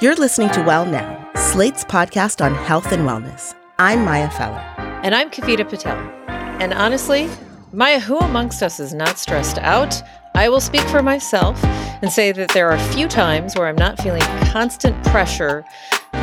You're 0.00 0.16
listening 0.16 0.48
to 0.50 0.62
Well 0.62 0.86
Now, 0.86 1.30
Slate's 1.34 1.84
podcast 1.84 2.44
on 2.44 2.54
health 2.54 2.90
and 2.92 3.02
wellness. 3.02 3.54
I'm 3.78 4.04
Maya 4.04 4.30
Feller. 4.30 4.64
And 5.02 5.14
I'm 5.14 5.30
Kavita 5.30 5.68
Patel. 5.68 5.98
And 6.28 6.72
honestly, 6.72 7.28
Maya, 7.72 8.00
who 8.00 8.18
amongst 8.18 8.62
us 8.62 8.80
is 8.80 8.94
not 8.94 9.18
stressed 9.18 9.58
out? 9.58 10.02
I 10.34 10.48
will 10.48 10.60
speak 10.60 10.82
for 10.88 11.02
myself 11.02 11.62
and 11.64 12.10
say 12.10 12.32
that 12.32 12.48
there 12.50 12.70
are 12.70 12.76
a 12.76 12.92
few 12.92 13.08
times 13.08 13.54
where 13.56 13.66
I'm 13.66 13.76
not 13.76 14.00
feeling 14.00 14.22
constant 14.50 15.02
pressure 15.04 15.64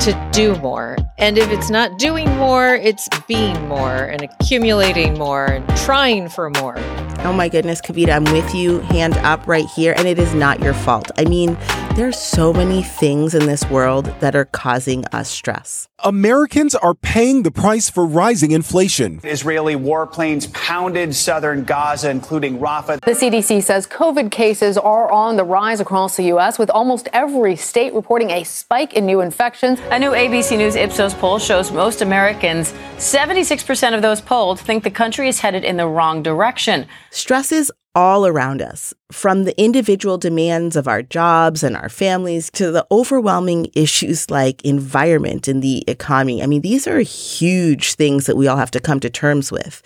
to 0.02 0.30
do 0.32 0.56
more. 0.58 0.98
And 1.18 1.38
if 1.38 1.50
it's 1.50 1.70
not 1.70 1.98
doing 1.98 2.30
more, 2.38 2.76
it's 2.76 3.10
being 3.28 3.68
more 3.68 3.96
and 3.96 4.22
accumulating 4.22 5.18
more 5.18 5.46
and 5.46 5.78
trying 5.78 6.30
for 6.30 6.50
more. 6.52 6.78
Oh 7.22 7.34
my 7.34 7.50
goodness, 7.50 7.82
Kavita, 7.82 8.16
I'm 8.16 8.26
with 8.26 8.54
you, 8.54 8.80
hand 8.82 9.16
up 9.18 9.48
right 9.48 9.66
here. 9.66 9.94
And 9.98 10.08
it 10.08 10.20
is 10.20 10.34
not 10.36 10.60
your 10.60 10.74
fault. 10.74 11.10
I 11.18 11.26
mean, 11.26 11.58
there 11.96 12.08
are 12.08 12.12
so 12.12 12.54
many 12.54 12.84
things 12.84 13.34
in 13.34 13.48
this 13.48 13.68
world 13.72 14.06
that 14.20 14.36
are 14.36 14.46
causing 14.46 15.04
us 15.06 15.30
stress. 15.30 15.88
Americans 16.04 16.76
are 16.76 16.94
paying 16.94 17.42
the 17.42 17.50
price 17.50 17.90
for 17.90 18.06
rising 18.06 18.52
inflation. 18.52 19.20
Israeli 19.24 19.74
warplanes 19.74 20.54
pounded 20.54 21.16
southern 21.16 21.64
Gaza, 21.64 22.12
including 22.12 22.60
Rafah. 22.60 23.02
The 23.02 23.14
CDC 23.14 23.64
says 23.64 23.88
COVID 23.88 24.30
cases 24.30 24.78
are 24.78 25.12
on 25.12 25.38
the 25.38 25.44
rise 25.44 25.80
across 25.80 26.18
the 26.18 26.24
U.S., 26.26 26.60
with 26.60 26.70
almost 26.70 27.10
every 27.14 27.56
state 27.56 27.96
reporting 27.96 28.30
a 28.30 28.44
spike 28.44 28.94
in 28.94 29.08
new 29.08 29.22
infections. 29.22 29.77
A 29.90 29.98
new 29.98 30.12
ABC 30.12 30.58
News 30.58 30.76
Ipsos 30.76 31.14
poll 31.14 31.40
shows 31.40 31.72
most 31.72 32.02
Americans, 32.02 32.74
76% 32.98 33.96
of 33.96 34.02
those 34.02 34.20
polled, 34.20 34.60
think 34.60 34.84
the 34.84 34.92
country 34.92 35.30
is 35.30 35.40
headed 35.40 35.64
in 35.64 35.78
the 35.78 35.88
wrong 35.88 36.22
direction. 36.22 36.86
Stress 37.10 37.54
is 37.54 37.72
all 37.96 38.28
around 38.28 38.62
us, 38.62 38.94
from 39.12 39.46
the 39.46 39.60
individual 39.60 40.18
demands 40.18 40.76
of 40.76 40.88
our 40.88 41.02
jobs 41.02 41.64
and 41.64 41.76
our 41.76 41.90
families 41.90 42.52
to 42.52 42.70
the 42.70 42.86
overwhelming 42.92 43.72
issues 43.76 44.30
like 44.30 44.64
environment 44.64 45.48
and 45.48 45.64
the 45.64 45.84
economy. 45.88 46.44
I 46.44 46.48
mean, 46.48 46.62
these 46.62 46.86
are 46.86 47.00
huge 47.00 47.94
things 47.96 48.26
that 48.26 48.38
we 48.38 48.48
all 48.48 48.58
have 48.58 48.72
to 48.72 48.80
come 48.80 49.00
to 49.00 49.10
terms 49.10 49.52
with. 49.52 49.82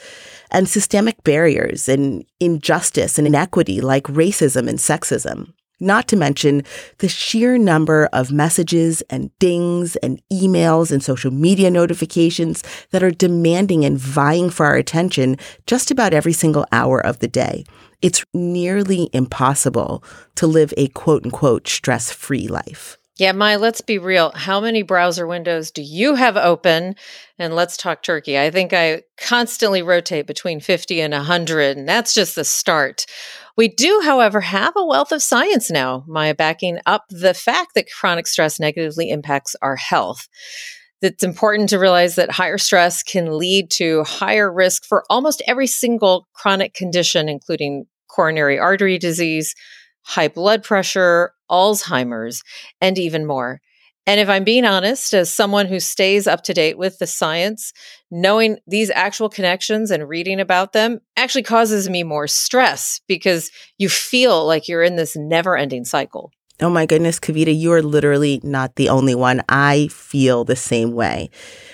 And 0.50 0.67
systemic 0.67 1.23
barriers 1.23 1.88
and 1.88 2.25
injustice 2.39 3.17
and 3.17 3.25
inequity 3.28 3.80
like 3.80 4.03
racism 4.06 4.67
and 4.67 4.80
sexism 4.80 5.53
not 5.82 6.08
to 6.10 6.16
mention 6.16 6.64
the 7.00 7.10
sheer 7.10 7.58
number 7.58 8.08
of 8.14 8.32
messages 8.32 9.02
and 9.10 9.38
dings 9.40 9.96
and 9.98 10.22
emails 10.32 10.92
and 10.92 11.04
social 11.04 11.32
media 11.32 11.70
notifications 11.72 12.64
that 12.92 13.04
are 13.04 13.12
demanding 13.12 13.84
and 13.84 13.98
vying 13.98 14.50
for 14.50 14.66
our 14.66 14.76
attention 14.76 15.38
just 15.66 15.92
about 15.92 16.14
every 16.14 16.34
single 16.34 16.66
hour 16.72 17.06
of 17.06 17.20
the 17.20 17.28
day. 17.28 17.66
It's 18.02 18.24
nearly 18.34 19.09
impossible 19.14 20.04
to 20.36 20.48
live 20.48 20.74
a 20.78 20.88
quote 20.90 21.26
unquote 21.26 21.68
stress 21.68 22.12
free 22.12 22.48
life. 22.48 22.98
Yeah, 23.18 23.34
Mai, 23.34 23.58
let's 23.58 23.82
be 23.82 24.00
real. 24.00 24.32
How 24.34 24.59
many 24.59 24.82
browser 24.82 25.28
windows 25.28 25.70
do 25.70 25.84
you 25.84 26.16
have 26.16 26.38
open? 26.38 26.96
And 27.38 27.56
let's 27.56 27.78
talk 27.78 28.02
turkey. 28.02 28.40
I 28.40 28.50
think 28.50 28.74
I 28.74 29.03
constantly 29.18 29.84
rotate 29.84 30.25
between 30.25 30.59
50 30.59 31.02
and 31.02 31.13
100, 31.13 31.78
and 31.78 31.88
that's 31.88 32.16
just 32.16 32.36
the 32.36 32.44
start. 32.44 33.06
We 33.57 33.67
do, 33.67 34.01
however, 34.03 34.41
have 34.41 34.73
a 34.75 34.85
wealth 34.85 35.12
of 35.12 35.22
science 35.22 35.69
now, 35.69 36.03
Maya, 36.07 36.34
backing 36.34 36.79
up 36.85 37.06
the 37.09 37.34
fact 37.34 37.75
that 37.75 37.91
chronic 37.91 38.28
stress 38.28 38.59
negatively 38.59 39.09
impacts 39.09 39.56
our 39.62 39.75
health. 39.75 40.28
It's 41.01 41.23
important 41.23 41.69
to 41.69 41.79
realize 41.79 42.16
that 42.16 42.31
higher 42.31 42.59
stress 42.59 43.01
can 43.01 43.38
lead 43.38 43.72
to 43.72 44.03
higher 44.03 44.51
risk 44.51 44.85
for 44.85 45.03
almost 45.09 45.41
every 45.47 45.67
single 45.67 46.28
chronic 46.34 46.73
condition, 46.73 47.28
including 47.28 47.85
coronary 48.07 48.59
artery 48.59 49.00
disease, 49.00 49.56
high 50.03 50.28
blood 50.28 50.63
pressure, 50.63 51.33
Alzheimer's, 51.50 52.44
and 52.79 52.97
even 53.00 53.25
more. 53.25 53.62
And 54.07 54.19
if 54.19 54.29
I'm 54.29 54.44
being 54.44 54.66
honest, 54.66 55.13
as 55.13 55.31
someone 55.31 55.68
who 55.68 55.79
stays 55.79 56.28
up 56.28 56.44
to 56.44 56.53
date 56.53 56.78
with 56.78 56.97
the 56.97 57.07
science, 57.07 57.72
knowing 58.09 58.57
these 58.66 58.89
actual 58.89 59.29
connections 59.29 59.91
and 59.91 60.09
reading 60.09 60.39
about 60.39 60.73
them 60.73 61.01
actually 61.22 61.44
causes 61.44 61.90
me 61.90 62.04
more 62.04 62.28
stress 62.28 63.00
because 63.08 63.52
you 63.78 63.90
feel 63.90 64.46
like 64.46 64.68
you're 64.68 64.84
in 64.84 64.96
this 64.96 65.16
never 65.16 65.56
ending 65.56 65.86
cycle. 65.86 66.32
Oh 66.59 66.70
my 66.70 66.86
goodness, 66.86 67.20
Kavita, 67.20 67.58
you 67.58 67.72
are 67.74 67.82
literally 67.82 68.40
not 68.44 68.76
the 68.76 68.90
only 68.90 69.16
one. 69.16 69.42
I 69.50 69.88
feel 69.92 70.44
the 70.44 70.56
same 70.56 70.92
way, 70.92 71.31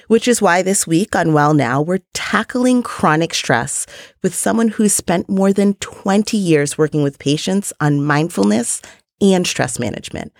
which 0.08 0.28
is 0.30 0.42
why 0.42 0.62
this 0.62 0.88
week 0.88 1.16
on 1.16 1.34
Well 1.34 1.54
Now, 1.54 1.82
we're 1.82 2.00
tackling 2.14 2.84
chronic 2.84 3.34
stress 3.34 3.86
with 4.24 4.34
someone 4.34 4.70
who's 4.70 4.94
spent 4.94 5.30
more 5.30 5.52
than 5.52 5.74
20 5.76 6.38
years 6.38 6.78
working 6.78 7.04
with 7.04 7.20
patients 7.20 7.74
on 7.82 8.04
mindfulness 8.04 8.82
and 9.20 9.46
stress 9.46 9.80
management. 9.80 10.32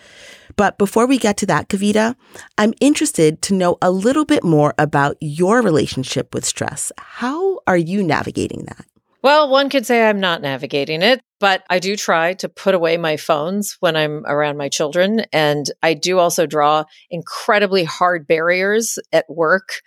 But 0.56 0.78
before 0.78 1.06
we 1.06 1.18
get 1.18 1.38
to 1.38 1.46
that, 1.48 1.68
Kavita, 1.68 2.16
I'm 2.58 2.74
interested 2.80 3.42
to 3.44 3.54
know 3.54 3.78
a 3.82 3.92
little 3.92 4.26
bit 4.26 4.44
more 4.44 4.74
about 4.78 5.18
your 5.20 5.62
relationship 5.62 6.34
with 6.34 6.46
stress. 6.46 6.92
How 6.98 7.60
are 7.68 7.78
you 7.78 8.02
navigating 8.02 8.64
that? 8.68 8.86
Well, 9.24 9.50
one 9.50 9.70
could 9.70 9.86
say 9.86 10.08
I'm 10.08 10.20
not 10.20 10.42
navigating 10.42 11.02
it, 11.02 11.22
but 11.40 11.64
I 11.70 11.80
do 11.80 11.96
try 11.96 12.34
to 12.36 12.50
put 12.50 12.76
away 12.76 12.98
my 12.98 13.18
phones 13.18 13.78
when 13.80 13.96
I'm 13.96 14.24
around 14.26 14.58
my 14.58 14.70
children. 14.70 15.26
And 15.34 15.66
I 15.82 15.96
do 15.96 16.20
also 16.20 16.46
draw 16.46 16.86
incredibly 17.10 17.84
hard 17.84 18.28
barriers 18.28 19.00
at 19.12 19.26
work. 19.28 19.82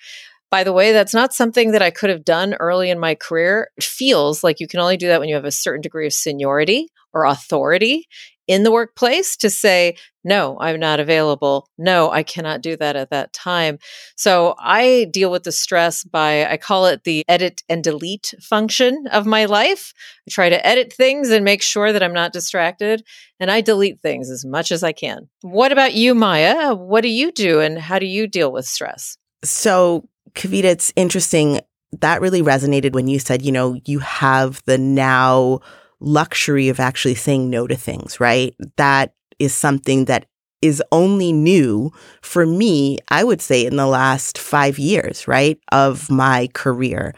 By 0.50 0.64
the 0.64 0.72
way, 0.72 0.92
that's 0.92 1.14
not 1.14 1.32
something 1.32 1.70
that 1.72 1.82
I 1.82 1.90
could 1.90 2.10
have 2.10 2.24
done 2.24 2.54
early 2.54 2.90
in 2.90 2.98
my 2.98 3.14
career. 3.14 3.70
It 3.76 3.84
feels 3.84 4.42
like 4.42 4.58
you 4.58 4.66
can 4.66 4.80
only 4.80 4.96
do 4.96 5.06
that 5.08 5.20
when 5.20 5.28
you 5.28 5.36
have 5.36 5.44
a 5.44 5.52
certain 5.52 5.80
degree 5.80 6.06
of 6.06 6.12
seniority 6.12 6.88
or 7.12 7.24
authority 7.24 8.08
in 8.50 8.64
the 8.64 8.72
workplace 8.72 9.36
to 9.36 9.48
say, 9.48 9.96
no, 10.24 10.58
I'm 10.60 10.80
not 10.80 10.98
available. 10.98 11.68
No, 11.78 12.10
I 12.10 12.24
cannot 12.24 12.62
do 12.62 12.76
that 12.78 12.96
at 12.96 13.10
that 13.10 13.32
time. 13.32 13.78
So 14.16 14.56
I 14.58 15.06
deal 15.12 15.30
with 15.30 15.44
the 15.44 15.52
stress 15.52 16.02
by, 16.02 16.44
I 16.44 16.56
call 16.56 16.86
it 16.86 17.04
the 17.04 17.24
edit 17.28 17.62
and 17.68 17.84
delete 17.84 18.34
function 18.42 19.06
of 19.12 19.24
my 19.24 19.44
life. 19.44 19.94
I 20.28 20.32
try 20.32 20.48
to 20.48 20.66
edit 20.66 20.92
things 20.92 21.30
and 21.30 21.44
make 21.44 21.62
sure 21.62 21.92
that 21.92 22.02
I'm 22.02 22.12
not 22.12 22.32
distracted, 22.32 23.04
and 23.38 23.52
I 23.52 23.60
delete 23.60 24.02
things 24.02 24.28
as 24.28 24.44
much 24.44 24.72
as 24.72 24.82
I 24.82 24.90
can. 24.90 25.28
What 25.42 25.70
about 25.70 25.94
you, 25.94 26.12
Maya? 26.12 26.74
What 26.74 27.02
do 27.02 27.08
you 27.08 27.30
do, 27.30 27.60
and 27.60 27.78
how 27.78 28.00
do 28.00 28.06
you 28.06 28.26
deal 28.26 28.50
with 28.50 28.66
stress? 28.66 29.16
So, 29.44 30.08
Kavita, 30.34 30.64
it's 30.64 30.92
interesting. 30.96 31.60
That 32.00 32.20
really 32.20 32.42
resonated 32.42 32.94
when 32.94 33.06
you 33.06 33.20
said, 33.20 33.42
you 33.42 33.52
know, 33.52 33.80
you 33.84 34.00
have 34.00 34.60
the 34.66 34.76
now 34.76 35.60
luxury 36.00 36.68
of 36.68 36.80
actually 36.80 37.14
saying 37.14 37.50
no 37.50 37.66
to 37.66 37.76
things, 37.76 38.20
right? 38.20 38.54
That 38.76 39.14
is 39.38 39.54
something 39.54 40.06
that 40.06 40.26
is 40.62 40.82
only 40.92 41.32
new 41.32 41.90
for 42.20 42.44
me, 42.44 42.98
I 43.08 43.24
would 43.24 43.40
say, 43.40 43.64
in 43.64 43.76
the 43.76 43.86
last 43.86 44.36
five 44.36 44.78
years, 44.78 45.26
right, 45.26 45.58
of 45.72 46.10
my 46.10 46.48
career. 46.52 47.14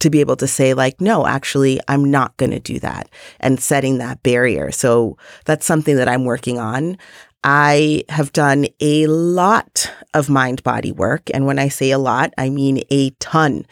To 0.00 0.10
be 0.10 0.20
able 0.20 0.36
to 0.36 0.46
say, 0.46 0.74
like, 0.74 1.00
no, 1.00 1.26
actually, 1.26 1.80
I'm 1.88 2.10
not 2.10 2.36
going 2.36 2.50
to 2.50 2.60
do 2.60 2.78
that 2.80 3.08
and 3.40 3.58
setting 3.58 3.96
that 3.96 4.22
barrier. 4.22 4.70
So 4.70 5.16
that's 5.46 5.64
something 5.64 5.96
that 5.96 6.06
I'm 6.06 6.26
working 6.26 6.58
on. 6.58 6.98
I 7.42 8.04
have 8.10 8.30
done 8.32 8.66
a 8.78 9.06
lot 9.06 9.90
of 10.12 10.28
mind 10.28 10.62
body 10.62 10.92
work. 10.92 11.30
And 11.32 11.46
when 11.46 11.58
I 11.58 11.68
say 11.68 11.92
a 11.92 11.98
lot, 11.98 12.34
I 12.36 12.50
mean 12.50 12.82
a 12.90 13.10
ton 13.20 13.64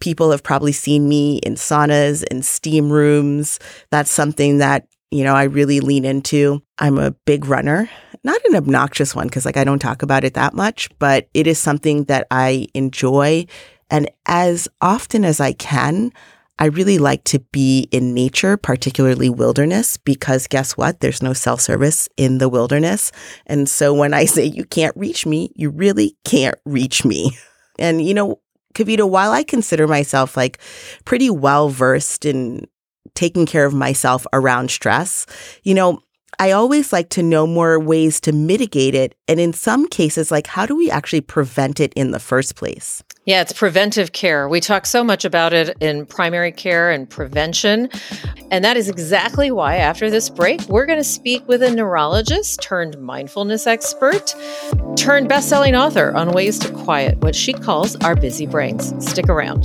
people 0.00 0.30
have 0.30 0.42
probably 0.42 0.72
seen 0.72 1.08
me 1.08 1.38
in 1.38 1.54
saunas 1.54 2.24
and 2.30 2.44
steam 2.44 2.90
rooms. 2.90 3.58
That's 3.90 4.10
something 4.10 4.58
that, 4.58 4.86
you 5.10 5.24
know, 5.24 5.34
I 5.34 5.44
really 5.44 5.80
lean 5.80 6.04
into. 6.04 6.62
I'm 6.78 6.98
a 6.98 7.12
big 7.24 7.46
runner, 7.46 7.88
not 8.22 8.40
an 8.46 8.56
obnoxious 8.56 9.14
one 9.14 9.28
because 9.28 9.44
like 9.44 9.56
I 9.56 9.64
don't 9.64 9.78
talk 9.78 10.02
about 10.02 10.24
it 10.24 10.34
that 10.34 10.54
much, 10.54 10.88
but 10.98 11.28
it 11.34 11.46
is 11.46 11.58
something 11.58 12.04
that 12.04 12.26
I 12.30 12.66
enjoy. 12.74 13.46
And 13.90 14.10
as 14.26 14.68
often 14.80 15.24
as 15.24 15.40
I 15.40 15.52
can, 15.52 16.12
I 16.58 16.66
really 16.66 16.98
like 16.98 17.24
to 17.24 17.40
be 17.40 17.88
in 17.90 18.14
nature, 18.14 18.56
particularly 18.56 19.28
wilderness, 19.28 19.96
because 19.96 20.46
guess 20.46 20.76
what? 20.76 21.00
There's 21.00 21.22
no 21.22 21.32
cell 21.32 21.56
service 21.56 22.08
in 22.16 22.38
the 22.38 22.48
wilderness. 22.48 23.10
And 23.46 23.68
so 23.68 23.92
when 23.92 24.14
I 24.14 24.24
say 24.26 24.44
you 24.44 24.64
can't 24.64 24.96
reach 24.96 25.26
me, 25.26 25.50
you 25.56 25.70
really 25.70 26.16
can't 26.24 26.56
reach 26.64 27.04
me. 27.04 27.36
And, 27.78 28.06
you 28.06 28.14
know, 28.14 28.40
Kavita, 28.74 29.08
while 29.08 29.32
I 29.32 29.42
consider 29.42 29.86
myself 29.86 30.36
like 30.36 30.58
pretty 31.04 31.30
well 31.30 31.68
versed 31.68 32.24
in 32.24 32.66
taking 33.14 33.46
care 33.46 33.64
of 33.64 33.74
myself 33.74 34.26
around 34.32 34.70
stress, 34.70 35.26
you 35.62 35.74
know, 35.74 36.00
I 36.38 36.50
always 36.50 36.92
like 36.92 37.10
to 37.10 37.22
know 37.22 37.46
more 37.46 37.78
ways 37.78 38.20
to 38.22 38.32
mitigate 38.32 38.94
it. 38.94 39.14
And 39.28 39.38
in 39.38 39.52
some 39.52 39.88
cases, 39.88 40.30
like 40.30 40.46
how 40.46 40.66
do 40.66 40.76
we 40.76 40.90
actually 40.90 41.20
prevent 41.20 41.80
it 41.80 41.92
in 41.94 42.10
the 42.10 42.18
first 42.18 42.56
place? 42.56 43.02
Yeah, 43.26 43.40
it's 43.40 43.54
preventive 43.54 44.12
care. 44.12 44.50
We 44.50 44.60
talk 44.60 44.84
so 44.84 45.02
much 45.02 45.24
about 45.24 45.54
it 45.54 45.74
in 45.80 46.04
primary 46.04 46.52
care 46.52 46.90
and 46.90 47.08
prevention. 47.08 47.88
And 48.50 48.62
that 48.66 48.76
is 48.76 48.90
exactly 48.90 49.50
why, 49.50 49.76
after 49.76 50.10
this 50.10 50.28
break, 50.28 50.60
we're 50.68 50.84
going 50.84 50.98
to 50.98 51.04
speak 51.04 51.48
with 51.48 51.62
a 51.62 51.70
neurologist 51.70 52.60
turned 52.60 53.00
mindfulness 53.00 53.66
expert, 53.66 54.34
turned 54.96 55.30
best-selling 55.30 55.74
author 55.74 56.14
on 56.14 56.32
ways 56.32 56.58
to 56.58 56.70
quiet 56.70 57.16
what 57.20 57.34
she 57.34 57.54
calls 57.54 57.96
our 58.04 58.14
busy 58.14 58.46
brains. 58.46 58.92
Stick 59.02 59.30
around. 59.30 59.64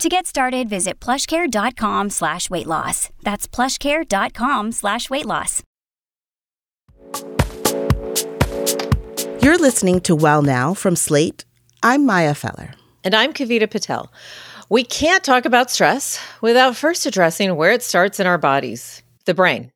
To 0.00 0.08
get 0.08 0.26
started, 0.26 0.66
visit 0.70 0.98
plushcare.com 0.98 2.08
slash 2.08 2.48
weight 2.48 2.66
loss. 2.66 3.10
That's 3.22 3.46
plushcare.com 3.46 4.72
slash 4.72 5.10
weight 5.10 5.26
loss. 5.26 5.62
You're 9.42 9.58
listening 9.58 10.00
to 10.02 10.14
Well 10.14 10.40
Now 10.40 10.72
from 10.72 10.96
Slate. 10.96 11.44
I'm 11.82 12.06
Maya 12.06 12.34
Feller. 12.34 12.70
And 13.04 13.14
I'm 13.14 13.34
Kavita 13.34 13.70
Patel. 13.70 14.10
We 14.70 14.84
can't 14.84 15.22
talk 15.22 15.44
about 15.44 15.70
stress 15.70 16.18
without 16.40 16.76
first 16.76 17.04
addressing 17.04 17.54
where 17.56 17.72
it 17.72 17.82
starts 17.82 18.18
in 18.18 18.26
our 18.26 18.38
bodies 18.38 19.02
the 19.26 19.34
brain. 19.34 19.70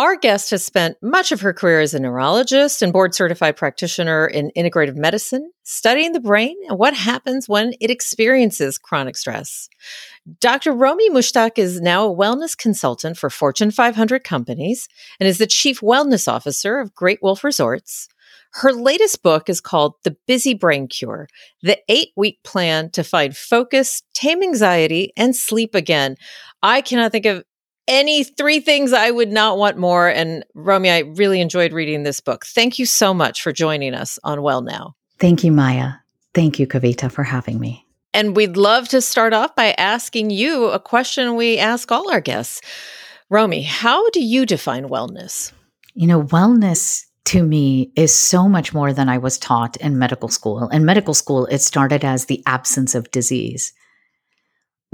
Our 0.00 0.16
guest 0.16 0.48
has 0.52 0.64
spent 0.64 0.96
much 1.02 1.30
of 1.30 1.42
her 1.42 1.52
career 1.52 1.82
as 1.82 1.92
a 1.92 2.00
neurologist 2.00 2.80
and 2.80 2.90
board 2.90 3.14
certified 3.14 3.58
practitioner 3.58 4.26
in 4.26 4.50
integrative 4.56 4.96
medicine, 4.96 5.52
studying 5.62 6.12
the 6.12 6.20
brain 6.20 6.56
and 6.70 6.78
what 6.78 6.94
happens 6.94 7.50
when 7.50 7.74
it 7.82 7.90
experiences 7.90 8.78
chronic 8.78 9.14
stress. 9.14 9.68
Dr. 10.40 10.72
Romie 10.72 11.10
Mushtaq 11.10 11.58
is 11.58 11.82
now 11.82 12.06
a 12.10 12.16
wellness 12.16 12.56
consultant 12.56 13.18
for 13.18 13.28
Fortune 13.28 13.70
500 13.70 14.24
companies 14.24 14.88
and 15.20 15.28
is 15.28 15.36
the 15.36 15.46
chief 15.46 15.80
wellness 15.80 16.26
officer 16.26 16.78
of 16.78 16.94
Great 16.94 17.18
Wolf 17.20 17.44
Resorts. 17.44 18.08
Her 18.52 18.72
latest 18.72 19.22
book 19.22 19.50
is 19.50 19.60
called 19.60 19.96
The 20.02 20.16
Busy 20.26 20.54
Brain 20.54 20.88
Cure 20.88 21.28
The 21.62 21.78
Eight 21.90 22.12
Week 22.16 22.38
Plan 22.42 22.90
to 22.92 23.04
Find 23.04 23.36
Focus, 23.36 24.02
Tame 24.14 24.42
Anxiety, 24.42 25.12
and 25.14 25.36
Sleep 25.36 25.74
Again. 25.74 26.16
I 26.62 26.80
cannot 26.80 27.12
think 27.12 27.26
of 27.26 27.44
any 27.90 28.24
three 28.24 28.60
things 28.60 28.94
I 28.94 29.10
would 29.10 29.30
not 29.30 29.58
want 29.58 29.76
more. 29.76 30.08
And 30.08 30.44
Romie, 30.56 30.90
I 30.90 31.00
really 31.00 31.40
enjoyed 31.40 31.72
reading 31.74 32.04
this 32.04 32.20
book. 32.20 32.46
Thank 32.46 32.78
you 32.78 32.86
so 32.86 33.12
much 33.12 33.42
for 33.42 33.52
joining 33.52 33.92
us 33.92 34.18
on 34.24 34.40
Well 34.40 34.62
Now. 34.62 34.94
Thank 35.18 35.44
you, 35.44 35.52
Maya. 35.52 35.94
Thank 36.32 36.58
you, 36.58 36.66
Kavita, 36.66 37.10
for 37.10 37.24
having 37.24 37.58
me. 37.58 37.84
And 38.14 38.34
we'd 38.34 38.56
love 38.56 38.88
to 38.88 39.00
start 39.00 39.34
off 39.34 39.54
by 39.54 39.72
asking 39.72 40.30
you 40.30 40.66
a 40.66 40.80
question 40.80 41.34
we 41.34 41.58
ask 41.58 41.90
all 41.92 42.10
our 42.10 42.20
guests. 42.20 42.60
Romie, 43.30 43.64
how 43.64 44.08
do 44.10 44.22
you 44.24 44.46
define 44.46 44.88
wellness? 44.88 45.52
You 45.94 46.06
know, 46.06 46.22
wellness 46.22 47.04
to 47.26 47.42
me 47.42 47.92
is 47.96 48.14
so 48.14 48.48
much 48.48 48.72
more 48.72 48.92
than 48.92 49.08
I 49.08 49.18
was 49.18 49.38
taught 49.38 49.76
in 49.76 49.98
medical 49.98 50.28
school. 50.28 50.68
In 50.68 50.84
medical 50.84 51.14
school, 51.14 51.46
it 51.46 51.60
started 51.60 52.04
as 52.04 52.26
the 52.26 52.42
absence 52.46 52.94
of 52.94 53.10
disease 53.10 53.72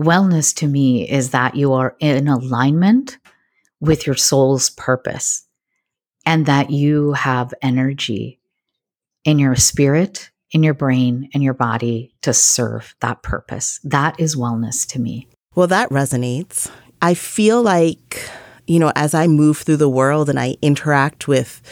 wellness 0.00 0.54
to 0.56 0.66
me 0.66 1.08
is 1.08 1.30
that 1.30 1.54
you 1.54 1.72
are 1.72 1.96
in 2.00 2.28
alignment 2.28 3.18
with 3.80 4.06
your 4.06 4.16
soul's 4.16 4.70
purpose 4.70 5.46
and 6.24 6.46
that 6.46 6.70
you 6.70 7.12
have 7.12 7.54
energy 7.62 8.40
in 9.24 9.38
your 9.38 9.56
spirit, 9.56 10.30
in 10.50 10.62
your 10.62 10.74
brain, 10.74 11.28
in 11.32 11.42
your 11.42 11.54
body 11.54 12.14
to 12.22 12.32
serve 12.32 12.94
that 13.00 13.22
purpose. 13.22 13.80
That 13.84 14.18
is 14.20 14.36
wellness 14.36 14.86
to 14.88 15.00
me. 15.00 15.28
Well, 15.54 15.66
that 15.68 15.90
resonates. 15.90 16.70
I 17.00 17.14
feel 17.14 17.62
like, 17.62 18.28
you 18.66 18.78
know, 18.78 18.92
as 18.94 19.14
I 19.14 19.26
move 19.26 19.58
through 19.58 19.78
the 19.78 19.88
world 19.88 20.28
and 20.28 20.38
I 20.38 20.56
interact 20.62 21.28
with 21.28 21.62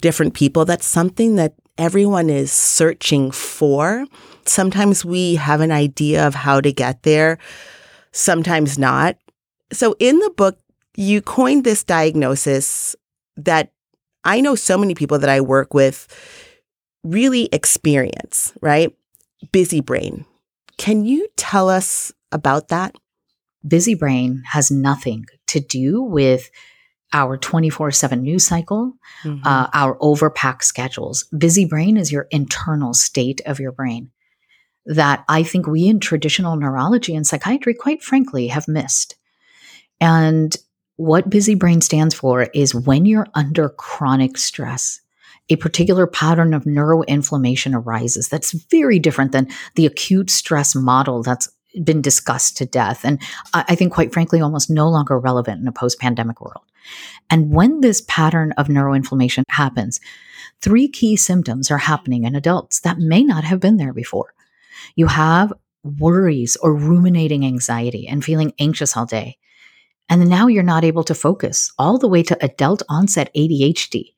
different 0.00 0.34
people, 0.34 0.64
that's 0.64 0.86
something 0.86 1.36
that 1.36 1.54
everyone 1.76 2.30
is 2.30 2.52
searching 2.52 3.30
for. 3.30 4.06
Sometimes 4.46 5.04
we 5.04 5.36
have 5.36 5.60
an 5.60 5.72
idea 5.72 6.26
of 6.26 6.34
how 6.34 6.60
to 6.60 6.72
get 6.72 7.02
there, 7.02 7.38
sometimes 8.14 8.78
not. 8.78 9.16
So 9.72 9.96
in 9.98 10.18
the 10.20 10.30
book, 10.30 10.58
you 10.96 11.20
coined 11.20 11.64
this 11.64 11.84
diagnosis 11.84 12.96
that 13.36 13.72
I 14.24 14.40
know 14.40 14.54
so 14.54 14.78
many 14.78 14.94
people 14.94 15.18
that 15.18 15.28
I 15.28 15.40
work 15.40 15.74
with 15.74 16.06
really 17.02 17.48
experience, 17.52 18.54
right? 18.62 18.96
Busy 19.52 19.80
brain. 19.80 20.24
Can 20.78 21.04
you 21.04 21.28
tell 21.36 21.68
us 21.68 22.12
about 22.32 22.68
that? 22.68 22.94
Busy 23.66 23.94
brain 23.94 24.42
has 24.46 24.70
nothing 24.70 25.26
to 25.48 25.60
do 25.60 26.00
with 26.00 26.50
our 27.12 27.36
24 27.36 27.90
7 27.92 28.22
news 28.22 28.46
cycle, 28.46 28.94
mm-hmm. 29.22 29.46
uh, 29.46 29.68
our 29.72 29.98
overpack 29.98 30.62
schedules. 30.62 31.24
Busy 31.36 31.64
brain 31.64 31.96
is 31.96 32.12
your 32.12 32.26
internal 32.30 32.94
state 32.94 33.40
of 33.46 33.60
your 33.60 33.72
brain 33.72 34.10
that 34.86 35.24
I 35.28 35.42
think 35.42 35.66
we 35.66 35.88
in 35.88 36.00
traditional 36.00 36.56
neurology 36.56 37.14
and 37.14 37.26
psychiatry, 37.26 37.74
quite 37.74 38.02
frankly, 38.02 38.48
have 38.48 38.68
missed. 38.68 39.16
And 40.00 40.54
what 40.96 41.30
busy 41.30 41.54
brain 41.54 41.80
stands 41.80 42.14
for 42.14 42.42
is 42.54 42.74
when 42.74 43.06
you're 43.06 43.26
under 43.34 43.68
chronic 43.68 44.36
stress, 44.36 45.00
a 45.48 45.56
particular 45.56 46.06
pattern 46.06 46.54
of 46.54 46.64
neuroinflammation 46.64 47.74
arises 47.74 48.28
that's 48.28 48.52
very 48.52 48.98
different 48.98 49.32
than 49.32 49.48
the 49.74 49.86
acute 49.86 50.30
stress 50.30 50.74
model 50.74 51.22
that's 51.22 51.48
been 51.82 52.00
discussed 52.00 52.56
to 52.56 52.66
death. 52.66 53.04
And 53.04 53.20
I 53.52 53.74
think, 53.74 53.92
quite 53.92 54.12
frankly, 54.12 54.40
almost 54.40 54.70
no 54.70 54.88
longer 54.88 55.18
relevant 55.18 55.60
in 55.60 55.66
a 55.66 55.72
post 55.72 55.98
pandemic 55.98 56.40
world. 56.40 56.62
And 57.30 57.50
when 57.50 57.80
this 57.80 58.02
pattern 58.06 58.52
of 58.52 58.68
neuroinflammation 58.68 59.42
happens, 59.48 60.00
three 60.60 60.88
key 60.88 61.16
symptoms 61.16 61.70
are 61.70 61.78
happening 61.78 62.24
in 62.24 62.36
adults 62.36 62.80
that 62.80 62.98
may 62.98 63.24
not 63.24 63.44
have 63.44 63.60
been 63.60 63.76
there 63.76 63.92
before. 63.92 64.34
You 64.96 65.06
have 65.06 65.52
worries 65.82 66.56
or 66.56 66.74
ruminating 66.74 67.44
anxiety 67.44 68.08
and 68.08 68.24
feeling 68.24 68.52
anxious 68.58 68.96
all 68.96 69.06
day. 69.06 69.38
And 70.08 70.28
now 70.28 70.46
you're 70.46 70.62
not 70.62 70.84
able 70.84 71.04
to 71.04 71.14
focus 71.14 71.72
all 71.78 71.98
the 71.98 72.08
way 72.08 72.22
to 72.24 72.44
adult 72.44 72.82
onset 72.88 73.30
ADHD. 73.34 74.14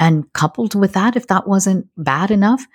And 0.00 0.32
coupled 0.32 0.74
with 0.74 0.94
that, 0.94 1.16
if 1.16 1.28
that 1.28 1.46
wasn't 1.46 1.88
bad 1.96 2.30
enough, 2.30 2.66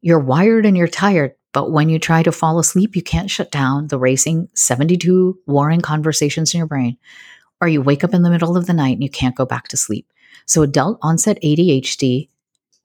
you're 0.00 0.18
wired 0.18 0.64
and 0.64 0.76
you're 0.76 0.88
tired. 0.88 1.34
But 1.52 1.72
when 1.72 1.88
you 1.88 1.98
try 1.98 2.22
to 2.22 2.32
fall 2.32 2.58
asleep, 2.58 2.96
you 2.96 3.02
can't 3.02 3.30
shut 3.30 3.50
down 3.50 3.88
the 3.88 3.98
racing 3.98 4.48
72 4.54 5.38
warring 5.46 5.80
conversations 5.80 6.54
in 6.54 6.58
your 6.58 6.66
brain. 6.66 6.96
Or 7.60 7.68
you 7.68 7.82
wake 7.82 8.04
up 8.04 8.14
in 8.14 8.22
the 8.22 8.30
middle 8.30 8.56
of 8.56 8.66
the 8.66 8.72
night 8.72 8.94
and 8.94 9.02
you 9.02 9.10
can't 9.10 9.36
go 9.36 9.44
back 9.44 9.68
to 9.68 9.76
sleep. 9.76 10.06
So, 10.46 10.62
adult 10.62 10.98
onset 11.02 11.38
ADHD, 11.42 12.28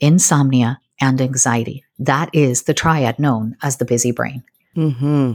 insomnia, 0.01 0.79
and 0.99 1.21
anxiety. 1.21 1.83
That 1.99 2.29
is 2.33 2.63
the 2.63 2.73
triad 2.73 3.19
known 3.19 3.57
as 3.61 3.77
the 3.77 3.85
busy 3.85 4.11
brain. 4.11 4.43
Mm-hmm. 4.75 5.33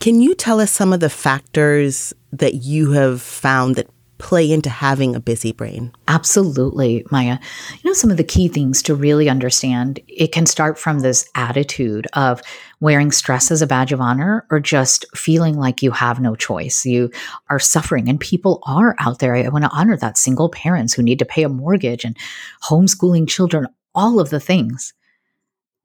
Can 0.00 0.20
you 0.20 0.34
tell 0.34 0.60
us 0.60 0.70
some 0.70 0.92
of 0.92 1.00
the 1.00 1.10
factors 1.10 2.14
that 2.32 2.54
you 2.54 2.92
have 2.92 3.20
found 3.20 3.74
that 3.76 3.88
play 4.18 4.50
into 4.50 4.70
having 4.70 5.14
a 5.14 5.20
busy 5.20 5.52
brain? 5.52 5.92
Absolutely, 6.08 7.04
Maya. 7.10 7.38
You 7.82 7.90
know, 7.90 7.92
some 7.92 8.10
of 8.10 8.16
the 8.16 8.24
key 8.24 8.48
things 8.48 8.82
to 8.82 8.94
really 8.94 9.28
understand 9.28 10.00
it 10.08 10.32
can 10.32 10.46
start 10.46 10.78
from 10.78 11.00
this 11.00 11.28
attitude 11.34 12.06
of 12.14 12.40
wearing 12.80 13.12
stress 13.12 13.50
as 13.50 13.60
a 13.60 13.66
badge 13.66 13.92
of 13.92 14.00
honor 14.00 14.46
or 14.50 14.60
just 14.60 15.04
feeling 15.14 15.56
like 15.58 15.82
you 15.82 15.90
have 15.90 16.20
no 16.20 16.34
choice. 16.34 16.86
You 16.86 17.10
are 17.50 17.58
suffering, 17.58 18.08
and 18.08 18.20
people 18.20 18.62
are 18.66 18.94
out 18.98 19.18
there. 19.18 19.34
I 19.34 19.48
want 19.48 19.64
to 19.64 19.70
honor 19.70 19.96
that 19.96 20.16
single 20.16 20.48
parents 20.48 20.94
who 20.94 21.02
need 21.02 21.18
to 21.18 21.24
pay 21.24 21.42
a 21.42 21.48
mortgage 21.48 22.04
and 22.04 22.16
homeschooling 22.62 23.28
children, 23.28 23.66
all 23.94 24.20
of 24.20 24.30
the 24.30 24.40
things. 24.40 24.94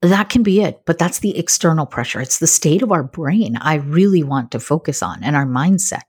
That 0.02 0.30
can 0.30 0.42
be 0.42 0.60
it, 0.60 0.82
but 0.84 0.98
that's 0.98 1.20
the 1.20 1.38
external 1.38 1.86
pressure. 1.86 2.20
It's 2.20 2.40
the 2.40 2.48
state 2.48 2.82
of 2.82 2.90
our 2.90 3.04
brain 3.04 3.56
I 3.56 3.76
really 3.76 4.24
want 4.24 4.50
to 4.50 4.60
focus 4.60 5.00
on 5.00 5.22
and 5.22 5.36
our 5.36 5.46
mindset. 5.46 6.02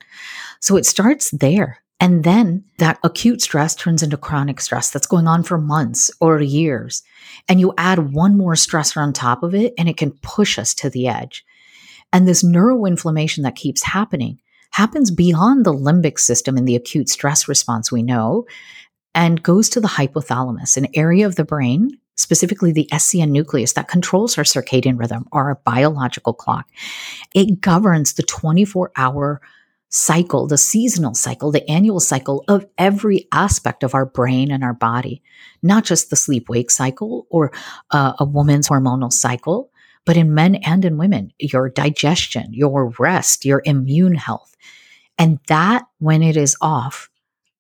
So 0.60 0.78
it 0.78 0.86
starts 0.88 1.30
there. 1.30 1.84
And 2.00 2.24
then 2.24 2.66
that 2.80 2.98
acute 3.04 3.42
stress 3.42 3.76
turns 3.76 4.02
into 4.02 4.18
chronic 4.18 4.60
stress 4.60 4.90
that's 4.90 5.08
going 5.08 5.28
on 5.28 5.44
for 5.44 5.58
months 5.58 6.10
or 6.20 6.42
years. 6.42 7.04
And 7.48 7.60
you 7.60 7.74
add 7.78 8.14
one 8.14 8.36
more 8.36 8.56
stressor 8.56 8.98
on 8.98 9.14
top 9.14 9.44
of 9.44 9.54
it, 9.54 9.74
and 9.78 9.88
it 9.88 9.96
can 9.96 10.12
push 10.22 10.58
us 10.58 10.74
to 10.76 10.90
the 10.90 11.08
edge. 11.08 11.46
And 12.12 12.28
this 12.28 12.44
neuroinflammation 12.44 13.44
that 13.44 13.56
keeps 13.56 13.84
happening 13.84 14.42
happens 14.72 15.12
beyond 15.12 15.66
the 15.66 15.74
limbic 15.74 16.20
system 16.20 16.58
in 16.58 16.66
the 16.66 16.76
acute 16.76 17.10
stress 17.10 17.48
response 17.48 17.92
we 17.92 18.02
know 18.02 18.48
and 19.16 19.44
goes 19.44 19.70
to 19.70 19.80
the 19.80 19.88
hypothalamus, 19.88 20.76
an 20.78 20.88
area 20.96 21.26
of 21.28 21.36
the 21.36 21.46
brain, 21.46 22.00
specifically 22.16 22.72
the 22.72 22.88
SCN 22.92 23.30
nucleus 23.30 23.74
that 23.74 23.88
controls 23.88 24.38
our 24.38 24.44
circadian 24.44 25.00
rhythm 25.00 25.28
or 25.32 25.50
our 25.50 25.62
biological 25.66 26.34
clock. 26.34 26.70
It 27.34 27.62
governs 27.62 28.14
the 28.14 28.24
24 28.24 28.92
hour 28.96 29.42
cycle, 29.90 30.48
the 30.48 30.58
seasonal 30.58 31.14
cycle, 31.14 31.52
the 31.52 31.70
annual 31.70 32.00
cycle 32.00 32.44
of 32.48 32.66
every 32.80 33.28
aspect 33.32 33.84
of 33.84 33.94
our 33.94 34.08
brain 34.08 34.50
and 34.52 34.64
our 34.64 34.74
body, 34.74 35.22
not 35.62 35.86
just 35.86 36.10
the 36.10 36.16
sleep 36.16 36.50
wake 36.50 36.72
cycle 36.72 37.28
or 37.30 37.52
uh, 37.92 38.14
a 38.18 38.26
woman's 38.26 38.68
hormonal 38.68 39.14
cycle, 39.14 39.70
but 40.06 40.18
in 40.18 40.34
men 40.34 40.56
and 40.56 40.84
in 40.84 40.98
women, 40.98 41.32
your 41.40 41.70
digestion, 41.70 42.54
your 42.54 42.92
rest, 42.98 43.46
your 43.46 43.62
immune 43.66 44.16
health. 44.16 44.56
And 45.20 45.40
that, 45.48 45.84
when 46.00 46.24
it 46.24 46.36
is 46.38 46.58
off, 46.60 47.10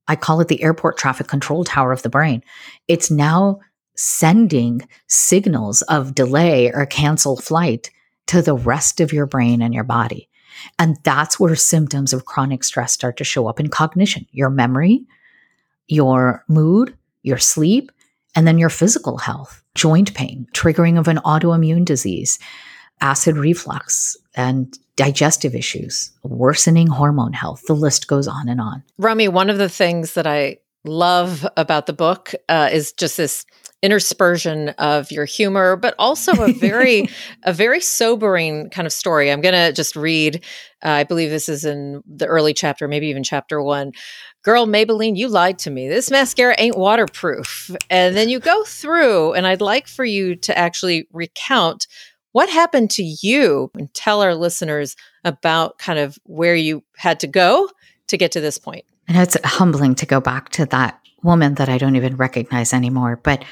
I 0.07 0.15
call 0.15 0.41
it 0.41 0.47
the 0.47 0.63
airport 0.63 0.97
traffic 0.97 1.27
control 1.27 1.63
tower 1.63 1.91
of 1.91 2.01
the 2.01 2.09
brain. 2.09 2.43
It's 2.87 3.11
now 3.11 3.59
sending 3.95 4.87
signals 5.07 5.81
of 5.83 6.15
delay 6.15 6.71
or 6.71 6.85
cancel 6.85 7.37
flight 7.37 7.91
to 8.27 8.41
the 8.41 8.55
rest 8.55 8.99
of 8.99 9.13
your 9.13 9.25
brain 9.25 9.61
and 9.61 9.73
your 9.73 9.83
body. 9.83 10.29
And 10.79 10.97
that's 11.03 11.39
where 11.39 11.55
symptoms 11.55 12.13
of 12.13 12.25
chronic 12.25 12.63
stress 12.63 12.93
start 12.93 13.17
to 13.17 13.23
show 13.23 13.47
up 13.47 13.59
in 13.59 13.69
cognition, 13.69 14.27
your 14.31 14.49
memory, 14.49 15.05
your 15.87 16.43
mood, 16.47 16.95
your 17.23 17.37
sleep, 17.37 17.91
and 18.35 18.47
then 18.47 18.57
your 18.57 18.69
physical 18.69 19.17
health, 19.17 19.63
joint 19.75 20.13
pain, 20.13 20.47
triggering 20.53 20.97
of 20.97 21.07
an 21.07 21.17
autoimmune 21.17 21.85
disease, 21.85 22.39
acid 23.01 23.37
reflux, 23.37 24.17
and 24.35 24.77
digestive 24.95 25.55
issues, 25.55 26.11
worsening 26.23 26.87
hormone 26.87 27.33
health. 27.33 27.63
The 27.67 27.75
list 27.75 28.07
goes 28.07 28.27
on 28.27 28.47
and 28.47 28.61
on. 28.61 28.83
Romie, 28.99 29.29
one 29.29 29.49
of 29.49 29.57
the 29.57 29.69
things 29.69 30.13
that 30.13 30.27
I 30.27 30.57
love 30.85 31.47
about 31.57 31.85
the 31.85 31.93
book 31.93 32.33
uh, 32.49 32.69
is 32.71 32.91
just 32.93 33.17
this 33.17 33.45
interspersion 33.83 34.73
of 34.77 35.11
your 35.11 35.25
humor 35.25 35.75
but 35.75 35.93
also 35.99 36.31
a 36.41 36.53
very 36.53 37.09
a 37.43 37.51
very 37.51 37.81
sobering 37.81 38.69
kind 38.69 38.85
of 38.85 38.93
story. 38.93 39.29
I'm 39.29 39.41
going 39.41 39.53
to 39.53 39.73
just 39.73 39.95
read 39.95 40.43
uh, 40.85 40.89
i 40.89 41.03
believe 41.03 41.29
this 41.29 41.49
is 41.49 41.65
in 41.65 42.01
the 42.07 42.25
early 42.25 42.53
chapter 42.53 42.87
maybe 42.87 43.07
even 43.07 43.23
chapter 43.23 43.61
1 43.61 43.91
girl 44.41 44.65
maybelline 44.65 45.17
you 45.17 45.27
lied 45.27 45.59
to 45.59 45.69
me. 45.69 45.89
This 45.89 46.09
mascara 46.09 46.55
ain't 46.57 46.77
waterproof. 46.77 47.75
And 47.89 48.15
then 48.15 48.29
you 48.29 48.39
go 48.39 48.63
through 48.63 49.33
and 49.33 49.45
i'd 49.45 49.61
like 49.61 49.87
for 49.87 50.05
you 50.05 50.35
to 50.37 50.57
actually 50.57 51.07
recount 51.11 51.87
what 52.31 52.49
happened 52.49 52.89
to 52.91 53.03
you 53.03 53.69
and 53.75 53.93
tell 53.93 54.21
our 54.21 54.35
listeners 54.35 54.95
about 55.23 55.77
kind 55.77 55.99
of 55.99 56.17
where 56.23 56.55
you 56.55 56.83
had 56.97 57.19
to 57.21 57.27
go 57.27 57.69
to 58.13 58.17
get 58.17 58.31
to 58.31 58.41
this 58.41 58.57
point. 58.57 58.85
point 58.85 58.85
and 59.07 59.17
it's 59.17 59.37
humbling 59.43 59.95
to 59.95 60.05
go 60.05 60.21
back 60.21 60.49
to 60.49 60.65
that 60.67 60.99
woman 61.23 61.55
that 61.55 61.69
I 61.69 61.77
don't 61.77 61.95
even 61.95 62.15
recognize 62.15 62.73
anymore. 62.73 63.19
But 63.21 63.43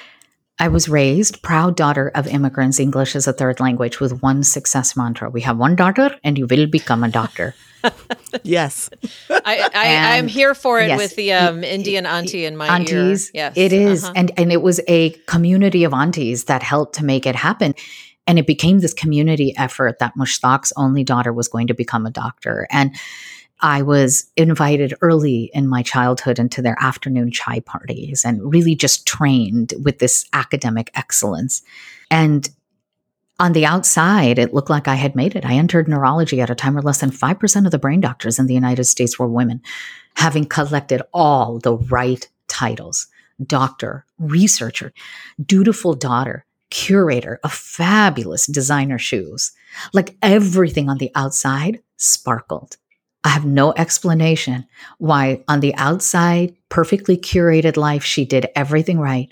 I 0.59 0.67
was 0.67 0.87
raised 0.87 1.41
proud 1.41 1.75
daughter 1.75 2.11
of 2.13 2.27
immigrants, 2.27 2.79
English 2.79 3.15
as 3.15 3.27
a 3.27 3.33
third 3.33 3.59
language, 3.59 3.99
with 3.99 4.21
one 4.21 4.43
success 4.43 4.95
mantra: 4.95 5.29
"We 5.29 5.41
have 5.41 5.57
one 5.57 5.75
daughter, 5.75 6.15
and 6.23 6.37
you 6.37 6.45
will 6.45 6.67
become 6.67 7.03
a 7.03 7.09
doctor." 7.09 7.55
yes, 8.43 8.91
I, 9.29 9.67
I 9.73 9.85
am 10.17 10.27
here 10.27 10.53
for 10.53 10.79
it 10.79 10.89
yes, 10.89 10.97
with 10.99 11.15
the 11.15 11.33
um, 11.33 11.63
Indian 11.63 12.05
auntie 12.05 12.45
in 12.45 12.55
my 12.55 12.67
aunties. 12.67 13.29
Ear. 13.29 13.31
Yes, 13.33 13.53
it 13.55 13.73
is. 13.73 14.03
uh-huh. 14.03 14.13
and 14.15 14.31
and 14.37 14.51
it 14.51 14.61
was 14.61 14.79
a 14.87 15.11
community 15.25 15.83
of 15.83 15.93
aunties 15.93 16.45
that 16.45 16.61
helped 16.61 16.95
to 16.95 17.05
make 17.05 17.25
it 17.25 17.35
happen. 17.35 17.73
And 18.27 18.37
it 18.37 18.45
became 18.45 18.79
this 18.79 18.93
community 18.93 19.53
effort 19.57 19.97
that 19.97 20.13
Mushtaq's 20.15 20.71
only 20.77 21.03
daughter 21.03 21.33
was 21.33 21.47
going 21.47 21.67
to 21.67 21.73
become 21.73 22.05
a 22.05 22.11
doctor. 22.11 22.67
And 22.69 22.95
I 23.61 23.81
was 23.81 24.29
invited 24.35 24.93
early 25.01 25.51
in 25.53 25.67
my 25.67 25.83
childhood 25.83 26.39
into 26.39 26.61
their 26.61 26.77
afternoon 26.79 27.31
chai 27.31 27.59
parties 27.59 28.23
and 28.25 28.51
really 28.51 28.75
just 28.75 29.05
trained 29.05 29.73
with 29.83 29.99
this 29.99 30.25
academic 30.33 30.89
excellence. 30.95 31.61
And 32.09 32.49
on 33.39 33.53
the 33.53 33.65
outside, 33.65 34.37
it 34.37 34.53
looked 34.53 34.69
like 34.69 34.87
I 34.87 34.95
had 34.95 35.15
made 35.15 35.35
it. 35.35 35.45
I 35.45 35.53
entered 35.53 35.87
neurology 35.87 36.41
at 36.41 36.49
a 36.49 36.55
time 36.55 36.75
where 36.75 36.83
less 36.83 37.01
than 37.01 37.11
5% 37.11 37.65
of 37.65 37.71
the 37.71 37.79
brain 37.79 37.99
doctors 37.99 38.37
in 38.37 38.45
the 38.45 38.53
United 38.53 38.83
States 38.83 39.17
were 39.17 39.27
women, 39.27 39.61
having 40.15 40.45
collected 40.45 41.01
all 41.13 41.59
the 41.59 41.75
right 41.75 42.27
titles 42.47 43.07
doctor, 43.47 44.05
researcher, 44.19 44.93
dutiful 45.43 45.95
daughter, 45.95 46.45
curator 46.69 47.39
of 47.43 47.51
fabulous 47.51 48.45
designer 48.45 48.99
shoes. 48.99 49.51
Like 49.93 50.15
everything 50.21 50.89
on 50.89 50.99
the 50.99 51.11
outside 51.15 51.81
sparkled. 51.97 52.77
I 53.23 53.29
have 53.29 53.45
no 53.45 53.73
explanation 53.73 54.65
why, 54.97 55.43
on 55.47 55.59
the 55.59 55.75
outside, 55.75 56.55
perfectly 56.69 57.17
curated 57.17 57.77
life, 57.77 58.03
she 58.03 58.25
did 58.25 58.47
everything 58.55 58.99
right. 58.99 59.31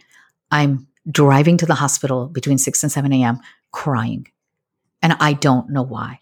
I'm 0.52 0.88
driving 1.10 1.58
to 1.58 1.66
the 1.66 1.76
hospital 1.76 2.28
between 2.28 2.58
6 2.58 2.84
and 2.84 2.92
7 2.92 3.12
a.m. 3.14 3.40
crying. 3.72 4.28
And 5.02 5.16
I 5.20 5.34
don't 5.34 5.70
know 5.70 5.82
why. 5.82 6.20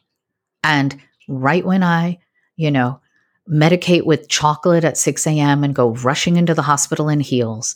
And 0.64 1.00
right 1.28 1.66
when 1.66 1.84
I, 1.84 2.20
you 2.56 2.72
know, 2.72 3.02
medicate 3.50 4.06
with 4.06 4.30
chocolate 4.30 4.84
at 4.84 4.98
6 4.98 5.26
a.m. 5.28 5.64
and 5.64 5.76
go 5.76 5.92
rushing 5.96 6.38
into 6.38 6.54
the 6.54 6.62
hospital 6.62 7.10
in 7.10 7.20
heels, 7.20 7.76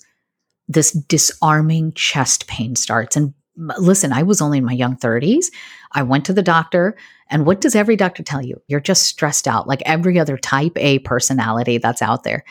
this 0.67 0.91
disarming 0.91 1.93
chest 1.93 2.47
pain 2.47 2.75
starts. 2.75 3.15
And 3.15 3.33
listen, 3.55 4.13
I 4.13 4.23
was 4.23 4.41
only 4.41 4.59
in 4.59 4.65
my 4.65 4.73
young 4.73 4.95
30s. 4.95 5.47
I 5.91 6.03
went 6.03 6.25
to 6.25 6.33
the 6.33 6.41
doctor. 6.41 6.95
And 7.31 7.45
what 7.45 7.61
does 7.61 7.75
every 7.75 7.95
doctor 7.95 8.21
tell 8.21 8.43
you? 8.43 8.61
You're 8.67 8.79
just 8.79 9.03
stressed 9.03 9.47
out, 9.47 9.67
like 9.67 9.81
every 9.85 10.19
other 10.19 10.37
type 10.37 10.73
A 10.75 10.99
personality 10.99 11.79
that's 11.79 12.01
out 12.01 12.23
there. 12.23 12.43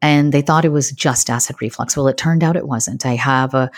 And 0.00 0.32
they 0.32 0.42
thought 0.42 0.64
it 0.64 0.70
was 0.70 0.92
just 0.92 1.28
acid 1.28 1.56
reflux. 1.60 1.96
Well, 1.96 2.08
it 2.08 2.16
turned 2.16 2.44
out 2.44 2.56
it 2.56 2.68
wasn't. 2.68 3.04
I 3.04 3.16
have 3.16 3.52
a, 3.52 3.70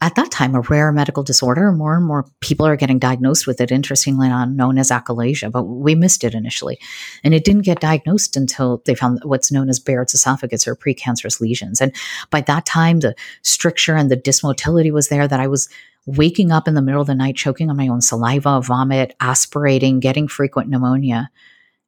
at 0.00 0.14
that 0.14 0.30
time, 0.30 0.54
a 0.54 0.60
rare 0.60 0.92
medical 0.92 1.24
disorder. 1.24 1.72
More 1.72 1.96
and 1.96 2.06
more 2.06 2.24
people 2.40 2.64
are 2.66 2.76
getting 2.76 3.00
diagnosed 3.00 3.48
with 3.48 3.60
it, 3.60 3.72
interestingly 3.72 4.28
not 4.28 4.50
known 4.50 4.78
as 4.78 4.90
achalasia, 4.90 5.50
but 5.50 5.64
we 5.64 5.96
missed 5.96 6.22
it 6.22 6.34
initially. 6.34 6.78
And 7.24 7.34
it 7.34 7.44
didn't 7.44 7.62
get 7.62 7.80
diagnosed 7.80 8.36
until 8.36 8.80
they 8.84 8.94
found 8.94 9.20
what's 9.24 9.50
known 9.50 9.68
as 9.68 9.80
Barrett's 9.80 10.14
esophagus 10.14 10.68
or 10.68 10.76
precancerous 10.76 11.40
lesions. 11.40 11.80
And 11.80 11.94
by 12.30 12.42
that 12.42 12.64
time, 12.64 13.00
the 13.00 13.16
stricture 13.42 13.96
and 13.96 14.08
the 14.08 14.16
dysmotility 14.16 14.92
was 14.92 15.08
there 15.08 15.26
that 15.26 15.40
I 15.40 15.48
was 15.48 15.68
waking 16.06 16.52
up 16.52 16.68
in 16.68 16.74
the 16.74 16.82
middle 16.82 17.00
of 17.00 17.08
the 17.08 17.14
night, 17.14 17.34
choking 17.36 17.68
on 17.68 17.76
my 17.76 17.88
own 17.88 18.00
saliva, 18.00 18.60
vomit, 18.62 19.16
aspirating, 19.20 19.98
getting 19.98 20.28
frequent 20.28 20.68
pneumonia. 20.68 21.28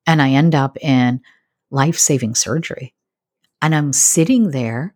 And 0.06 0.20
I 0.20 0.30
end 0.30 0.56
up 0.56 0.76
in 0.80 1.20
life 1.70 1.96
saving 1.96 2.34
surgery. 2.34 2.92
And 3.62 3.72
I'm 3.72 3.92
sitting 3.92 4.50
there 4.50 4.94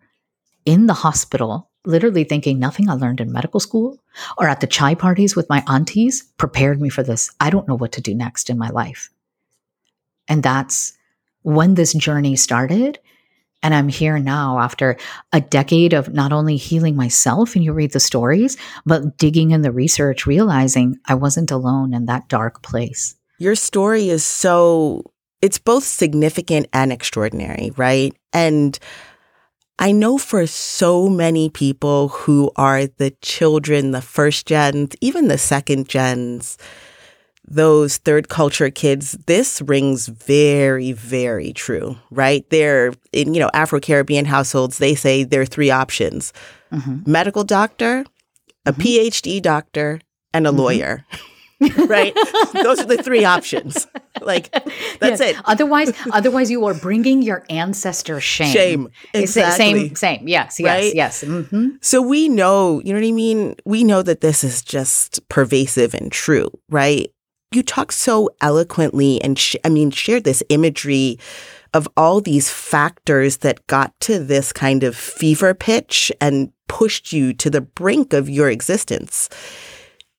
in 0.64 0.86
the 0.86 0.94
hospital, 0.94 1.70
literally 1.84 2.24
thinking 2.24 2.58
nothing 2.58 2.88
I 2.88 2.94
learned 2.94 3.20
in 3.20 3.32
medical 3.32 3.60
school 3.60 3.98
or 4.38 4.48
at 4.48 4.60
the 4.60 4.66
chai 4.66 4.94
parties 4.94 5.36
with 5.36 5.48
my 5.48 5.62
aunties 5.68 6.22
prepared 6.38 6.80
me 6.80 6.88
for 6.88 7.02
this. 7.02 7.30
I 7.40 7.50
don't 7.50 7.68
know 7.68 7.76
what 7.76 7.92
to 7.92 8.00
do 8.00 8.14
next 8.14 8.50
in 8.50 8.58
my 8.58 8.70
life. 8.70 9.10
And 10.28 10.42
that's 10.42 10.96
when 11.42 11.74
this 11.74 11.92
journey 11.92 12.36
started. 12.36 12.98
And 13.62 13.74
I'm 13.74 13.88
here 13.88 14.18
now 14.18 14.58
after 14.58 14.96
a 15.32 15.40
decade 15.40 15.94
of 15.94 16.12
not 16.12 16.32
only 16.32 16.56
healing 16.56 16.96
myself, 16.96 17.54
and 17.54 17.64
you 17.64 17.72
read 17.72 17.92
the 17.92 18.00
stories, 18.00 18.58
but 18.84 19.16
digging 19.16 19.52
in 19.52 19.62
the 19.62 19.72
research, 19.72 20.26
realizing 20.26 20.98
I 21.06 21.14
wasn't 21.14 21.50
alone 21.50 21.94
in 21.94 22.06
that 22.06 22.28
dark 22.28 22.62
place. 22.62 23.16
Your 23.38 23.54
story 23.54 24.10
is 24.10 24.22
so, 24.22 25.10
it's 25.40 25.58
both 25.58 25.84
significant 25.84 26.66
and 26.72 26.92
extraordinary, 26.92 27.72
right? 27.76 28.14
And 28.32 28.78
I 29.78 29.92
know 29.92 30.18
for 30.18 30.46
so 30.46 31.08
many 31.08 31.50
people 31.50 32.08
who 32.08 32.52
are 32.56 32.86
the 32.86 33.10
children, 33.22 33.90
the 33.90 34.02
first 34.02 34.46
gens, 34.46 34.94
even 35.00 35.28
the 35.28 35.38
second 35.38 35.88
gens, 35.88 36.58
those 37.46 37.98
third 37.98 38.28
culture 38.28 38.70
kids, 38.70 39.12
this 39.26 39.60
rings 39.62 40.06
very, 40.06 40.92
very 40.92 41.52
true, 41.52 41.98
right? 42.10 42.48
They're 42.50 42.92
in, 43.12 43.34
you 43.34 43.40
know, 43.40 43.50
Afro 43.52 43.80
Caribbean 43.80 44.24
households, 44.24 44.78
they 44.78 44.94
say 44.94 45.24
there 45.24 45.42
are 45.42 45.46
three 45.46 45.70
options 45.70 46.32
mm-hmm. 46.72 47.10
medical 47.10 47.44
doctor, 47.44 48.04
a 48.64 48.72
mm-hmm. 48.72 48.80
PhD 48.80 49.42
doctor, 49.42 50.00
and 50.32 50.46
a 50.46 50.50
mm-hmm. 50.50 50.58
lawyer. 50.60 51.06
right? 51.86 52.14
Those 52.52 52.80
are 52.80 52.86
the 52.86 53.02
three 53.02 53.24
options. 53.24 53.86
Like 54.20 54.50
that's 55.00 55.20
it. 55.20 55.36
Otherwise, 55.44 55.92
otherwise 56.12 56.50
you 56.50 56.64
are 56.66 56.74
bringing 56.74 57.22
your 57.22 57.44
ancestor 57.50 58.20
shame. 58.20 58.52
Shame. 58.52 58.88
Exactly. 59.12 59.88
Same. 59.88 59.96
Same. 59.96 60.28
Yes. 60.28 60.60
Yes. 60.60 60.66
Right? 60.66 60.94
Yes. 60.94 61.24
Mm-hmm. 61.24 61.68
So 61.80 62.00
we 62.02 62.28
know. 62.28 62.80
You 62.84 62.92
know 62.94 63.00
what 63.00 63.08
I 63.08 63.12
mean? 63.12 63.56
We 63.64 63.84
know 63.84 64.02
that 64.02 64.20
this 64.20 64.44
is 64.44 64.62
just 64.62 65.26
pervasive 65.28 65.94
and 65.94 66.10
true, 66.10 66.50
right? 66.68 67.10
You 67.52 67.62
talk 67.62 67.92
so 67.92 68.30
eloquently 68.40 69.22
and 69.22 69.38
sh- 69.38 69.56
I 69.64 69.68
mean, 69.68 69.90
shared 69.90 70.24
this 70.24 70.42
imagery 70.48 71.18
of 71.72 71.88
all 71.96 72.20
these 72.20 72.50
factors 72.50 73.38
that 73.38 73.66
got 73.66 73.92
to 74.00 74.18
this 74.20 74.52
kind 74.52 74.84
of 74.84 74.96
fever 74.96 75.54
pitch 75.54 76.10
and 76.20 76.52
pushed 76.68 77.12
you 77.12 77.32
to 77.34 77.50
the 77.50 77.60
brink 77.60 78.12
of 78.12 78.28
your 78.28 78.48
existence 78.48 79.28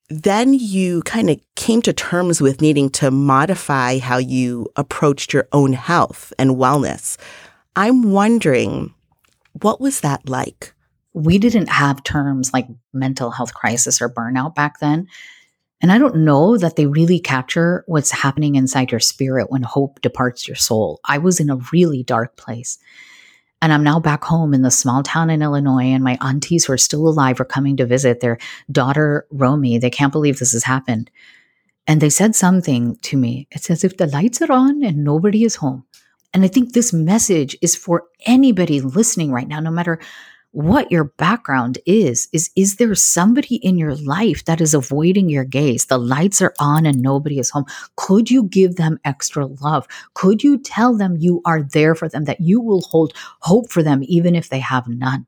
then 0.08 0.54
you 0.54 1.02
kind 1.02 1.30
of 1.30 1.40
came 1.56 1.82
to 1.82 1.92
terms 1.92 2.40
with 2.40 2.60
needing 2.60 2.90
to 2.90 3.10
modify 3.10 3.98
how 3.98 4.18
you 4.18 4.68
approached 4.76 5.32
your 5.32 5.48
own 5.52 5.72
health 5.72 6.32
and 6.38 6.52
wellness. 6.52 7.16
I'm 7.74 8.12
wondering, 8.12 8.94
what 9.62 9.80
was 9.80 10.00
that 10.00 10.28
like? 10.28 10.72
We 11.12 11.38
didn't 11.38 11.70
have 11.70 12.04
terms 12.04 12.52
like 12.52 12.68
mental 12.92 13.30
health 13.30 13.54
crisis 13.54 14.00
or 14.00 14.08
burnout 14.08 14.54
back 14.54 14.78
then. 14.80 15.08
And 15.82 15.92
I 15.92 15.98
don't 15.98 16.16
know 16.16 16.56
that 16.56 16.76
they 16.76 16.86
really 16.86 17.18
capture 17.18 17.84
what's 17.86 18.10
happening 18.10 18.54
inside 18.54 18.90
your 18.90 19.00
spirit 19.00 19.50
when 19.50 19.62
hope 19.62 20.00
departs 20.00 20.48
your 20.48 20.56
soul. 20.56 21.00
I 21.04 21.18
was 21.18 21.40
in 21.40 21.50
a 21.50 21.58
really 21.72 22.02
dark 22.02 22.36
place. 22.36 22.78
And 23.62 23.72
I'm 23.72 23.82
now 23.82 23.98
back 23.98 24.22
home 24.22 24.52
in 24.52 24.62
the 24.62 24.70
small 24.70 25.02
town 25.02 25.30
in 25.30 25.42
Illinois, 25.42 25.86
and 25.86 26.04
my 26.04 26.18
aunties 26.20 26.66
who 26.66 26.72
are 26.72 26.78
still 26.78 27.08
alive 27.08 27.40
are 27.40 27.44
coming 27.44 27.76
to 27.78 27.86
visit 27.86 28.20
their 28.20 28.38
daughter, 28.70 29.26
Romie. 29.32 29.80
They 29.80 29.90
can't 29.90 30.12
believe 30.12 30.38
this 30.38 30.52
has 30.52 30.64
happened. 30.64 31.10
And 31.86 32.00
they 32.00 32.10
said 32.10 32.34
something 32.34 32.96
to 33.02 33.16
me. 33.16 33.46
It's 33.50 33.70
as 33.70 33.84
if 33.84 33.96
the 33.96 34.08
lights 34.08 34.42
are 34.42 34.52
on 34.52 34.82
and 34.82 35.04
nobody 35.04 35.44
is 35.44 35.56
home. 35.56 35.84
And 36.34 36.44
I 36.44 36.48
think 36.48 36.72
this 36.72 36.92
message 36.92 37.56
is 37.62 37.76
for 37.76 38.04
anybody 38.26 38.80
listening 38.80 39.32
right 39.32 39.48
now, 39.48 39.60
no 39.60 39.70
matter 39.70 40.00
what 40.56 40.90
your 40.90 41.04
background 41.04 41.76
is 41.84 42.28
is 42.32 42.48
is 42.56 42.76
there 42.76 42.94
somebody 42.94 43.56
in 43.56 43.76
your 43.76 43.94
life 43.94 44.46
that 44.46 44.58
is 44.58 44.72
avoiding 44.72 45.28
your 45.28 45.44
gaze? 45.44 45.84
The 45.84 45.98
lights 45.98 46.40
are 46.40 46.54
on 46.58 46.86
and 46.86 47.02
nobody 47.02 47.38
is 47.38 47.50
home. 47.50 47.66
Could 47.96 48.30
you 48.30 48.44
give 48.44 48.76
them 48.76 48.98
extra 49.04 49.44
love? 49.44 49.86
Could 50.14 50.42
you 50.42 50.56
tell 50.56 50.96
them 50.96 51.18
you 51.18 51.42
are 51.44 51.62
there 51.62 51.94
for 51.94 52.08
them 52.08 52.24
that 52.24 52.40
you 52.40 52.62
will 52.62 52.80
hold 52.80 53.12
hope 53.40 53.68
for 53.70 53.82
them 53.82 54.00
even 54.04 54.34
if 54.34 54.48
they 54.48 54.60
have 54.60 54.88
none? 54.88 55.26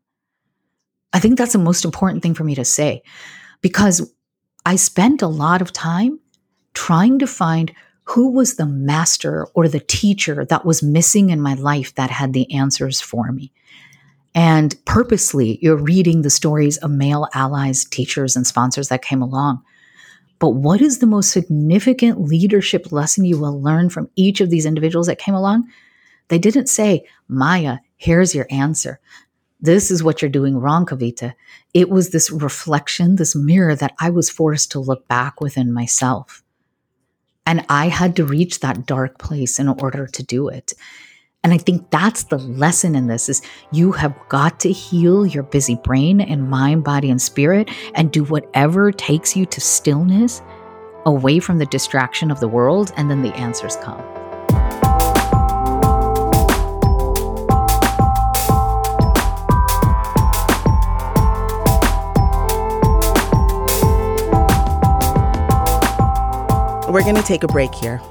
I 1.13 1.21
think 1.21 1.37
that's 1.37 1.53
the 1.53 1.59
most 1.59 1.85
important 1.85 2.23
thing 2.23 2.33
for 2.33 2.45
me 2.45 2.55
to 2.55 2.65
say 2.65 3.03
because 3.61 4.11
i 4.65 4.77
spent 4.77 5.21
a 5.21 5.27
lot 5.27 5.61
of 5.61 5.75
time 5.75 6.19
trying 6.73 7.19
to 7.19 7.27
find 7.27 7.75
who 8.05 8.31
was 8.31 8.55
the 8.55 8.65
master 8.65 9.47
or 9.53 9.69
the 9.69 9.81
teacher 9.81 10.47
that 10.47 10.65
was 10.65 10.83
missing 10.83 11.29
in 11.29 11.39
my 11.39 11.53
life 11.53 11.95
that 11.97 12.11
had 12.11 12.33
the 12.33 12.51
answers 12.55 12.99
for 12.99 13.31
me 13.31 13.53
and 14.39 14.77
purposely, 14.85 15.59
you're 15.61 15.75
reading 15.75 16.23
the 16.23 16.31
stories 16.31 16.77
of 16.77 16.93
male 16.93 17.27
allies, 17.35 17.85
teachers, 17.85 18.37
and 18.37 18.47
sponsors 18.47 18.87
that 18.87 19.03
came 19.03 19.21
along. 19.21 19.65
But 20.39 20.51
what 20.51 20.81
is 20.81 21.01
the 21.01 21.09
most 21.09 21.33
significant 21.33 22.21
leadership 22.21 22.93
lesson 22.93 23.25
you 23.25 23.37
will 23.37 23.61
learn 23.61 23.91
from 23.91 24.09
each 24.15 24.41
of 24.41 24.49
these 24.49 24.65
individuals 24.65 25.09
that 25.09 25.19
came 25.19 25.35
along? 25.35 25.69
They 26.29 26.39
didn't 26.39 26.69
say, 26.69 27.05
Maya, 27.27 27.79
here's 27.97 28.33
your 28.33 28.47
answer. 28.49 29.01
This 29.61 29.91
is 29.91 30.05
what 30.05 30.23
you're 30.23 30.29
doing 30.29 30.57
wrong, 30.57 30.87
Kavita. 30.87 31.35
It 31.75 31.91
was 31.91 32.11
this 32.11 32.31
reflection, 32.31 33.17
this 33.17 33.35
mirror 33.35 33.75
that 33.75 33.97
I 33.99 34.11
was 34.11 34.31
forced 34.31 34.71
to 34.71 34.79
look 34.79 35.09
back 35.09 35.41
within 35.41 35.73
myself. 35.73 36.45
And 37.45 37.67
I 37.69 37.89
had 37.89 38.15
to 38.15 38.25
reach 38.25 38.61
that 38.61 38.87
dark 38.87 39.19
place 39.19 39.59
in 39.59 39.69
order 39.69 40.07
to 40.07 40.23
do 40.23 40.47
it. 40.47 40.75
And 41.45 41.55
I 41.55 41.59
think 41.59 41.91
that's 41.91 42.25
the 42.25 42.39
lesson 42.39 42.97
in 42.97 43.07
this 43.07 43.29
is 43.29 43.43
you 43.71 43.93
have 43.93 44.15
got 44.29 44.59
to 44.61 44.73
heal 44.73 45.25
your 45.25 45.45
busy 45.45 45.77
brain 45.77 46.21
and 46.21 46.51
mind, 46.51 46.83
body, 46.83 47.11
and 47.11 47.23
spirit 47.23 47.71
and 47.95 48.11
do 48.11 48.25
whatever 48.25 48.91
takes 48.91 49.37
you 49.37 49.47
to 49.47 49.61
stillness 49.61 50.43
away 51.07 51.39
from 51.39 51.59
the 51.59 51.67
distraction 51.67 52.31
of 52.31 52.41
the 52.41 52.49
world, 52.49 52.93
and 52.97 53.11
then 53.11 53.23
the 53.23 53.35
answers 53.35 53.77
come. 53.77 54.03
We're 66.93 67.03
going 67.03 67.15
to 67.15 67.23
take 67.23 67.45
a 67.45 67.49
break 67.49 67.75
here. 67.75 68.03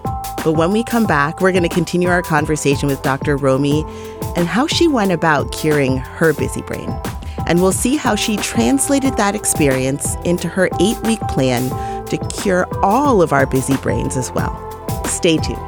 But 0.48 0.54
when 0.54 0.72
we 0.72 0.82
come 0.82 1.06
back, 1.06 1.42
we're 1.42 1.52
going 1.52 1.64
to 1.64 1.68
continue 1.68 2.08
our 2.08 2.22
conversation 2.22 2.88
with 2.88 3.02
Dr. 3.02 3.38
Romie 3.38 3.84
and 4.38 4.48
how 4.48 4.66
she 4.66 4.88
went 4.88 5.12
about 5.12 5.52
curing 5.52 5.98
her 5.98 6.32
busy 6.32 6.62
brain. 6.62 6.90
And 7.48 7.62
we'll 7.62 7.74
see 7.74 7.98
how 7.98 8.16
she 8.16 8.38
translated 8.38 9.18
that 9.18 9.36
experience 9.36 10.16
into 10.24 10.48
her 10.48 10.70
eight 10.80 10.98
week 11.04 11.20
plan 11.28 11.68
to 12.06 12.18
cure 12.30 12.66
all 12.82 13.22
of 13.22 13.34
our 13.34 13.46
busy 13.46 13.76
brains 13.76 14.16
as 14.16 14.32
well. 14.32 14.56
Stay 15.04 15.36
tuned. 15.36 15.60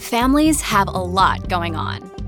Families 0.00 0.60
have 0.60 0.86
a 0.86 1.02
lot 1.02 1.48
going 1.48 1.74
on. 1.74 2.11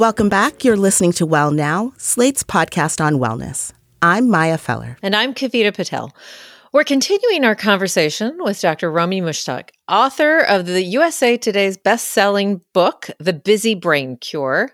Welcome 0.00 0.30
back. 0.30 0.64
You're 0.64 0.78
listening 0.78 1.12
to 1.12 1.26
Well 1.26 1.50
Now, 1.50 1.92
Slate's 1.98 2.42
podcast 2.42 3.04
on 3.04 3.16
wellness. 3.16 3.72
I'm 4.00 4.30
Maya 4.30 4.56
Feller. 4.56 4.96
And 5.02 5.14
I'm 5.14 5.34
Kavita 5.34 5.74
Patel. 5.74 6.16
We're 6.72 6.84
continuing 6.84 7.44
our 7.44 7.54
conversation 7.54 8.38
with 8.40 8.62
Dr. 8.62 8.90
Romie 8.90 9.22
Mushtaq, 9.22 9.68
author 9.88 10.38
of 10.38 10.64
the 10.64 10.82
USA 10.82 11.36
Today's 11.36 11.76
best-selling 11.76 12.62
book, 12.72 13.10
The 13.18 13.34
Busy 13.34 13.74
Brain 13.74 14.16
Cure. 14.16 14.72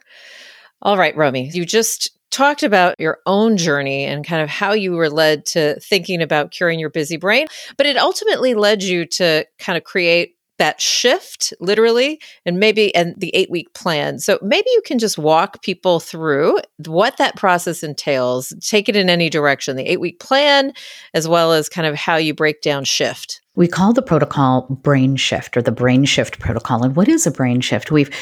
All 0.80 0.96
right, 0.96 1.16
Romie, 1.16 1.52
you 1.52 1.66
just 1.66 2.16
talked 2.30 2.62
about 2.62 2.94
your 3.00 3.18
own 3.26 3.56
journey 3.56 4.04
and 4.04 4.24
kind 4.24 4.42
of 4.42 4.48
how 4.48 4.74
you 4.74 4.92
were 4.92 5.10
led 5.10 5.44
to 5.46 5.80
thinking 5.80 6.22
about 6.22 6.52
curing 6.52 6.78
your 6.78 6.90
busy 6.90 7.16
brain, 7.16 7.48
but 7.76 7.86
it 7.86 7.96
ultimately 7.96 8.54
led 8.54 8.80
you 8.80 9.04
to 9.06 9.44
kind 9.58 9.76
of 9.76 9.82
create 9.82 10.35
that 10.58 10.80
shift 10.80 11.52
literally 11.60 12.20
and 12.44 12.58
maybe 12.58 12.94
and 12.94 13.14
the 13.16 13.34
8 13.34 13.50
week 13.50 13.72
plan. 13.74 14.18
So 14.18 14.38
maybe 14.42 14.68
you 14.70 14.82
can 14.84 14.98
just 14.98 15.18
walk 15.18 15.62
people 15.62 16.00
through 16.00 16.60
what 16.86 17.16
that 17.18 17.36
process 17.36 17.82
entails, 17.82 18.52
take 18.60 18.88
it 18.88 18.96
in 18.96 19.10
any 19.10 19.28
direction, 19.28 19.76
the 19.76 19.90
8 19.90 20.00
week 20.00 20.20
plan 20.20 20.72
as 21.14 21.28
well 21.28 21.52
as 21.52 21.68
kind 21.68 21.86
of 21.86 21.94
how 21.94 22.16
you 22.16 22.34
break 22.34 22.62
down 22.62 22.84
shift. 22.84 23.40
We 23.54 23.68
call 23.68 23.94
the 23.94 24.02
protocol 24.02 24.66
brain 24.82 25.16
shift 25.16 25.56
or 25.56 25.62
the 25.62 25.72
brain 25.72 26.04
shift 26.04 26.38
protocol. 26.38 26.84
And 26.84 26.94
what 26.94 27.08
is 27.08 27.26
a 27.26 27.30
brain 27.30 27.62
shift? 27.62 27.90
We've 27.90 28.14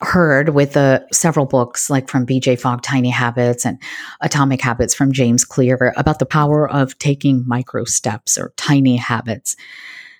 heard 0.00 0.50
with 0.50 0.74
the 0.74 1.06
several 1.12 1.44
books 1.44 1.90
like 1.90 2.08
from 2.08 2.24
BJ 2.24 2.58
Fogg 2.58 2.82
Tiny 2.82 3.10
Habits 3.10 3.66
and 3.66 3.82
Atomic 4.20 4.62
Habits 4.62 4.94
from 4.94 5.12
James 5.12 5.44
Clear 5.44 5.92
about 5.96 6.20
the 6.20 6.26
power 6.26 6.70
of 6.70 6.98
taking 6.98 7.46
micro 7.46 7.84
steps 7.84 8.38
or 8.38 8.52
tiny 8.56 8.96
habits. 8.96 9.56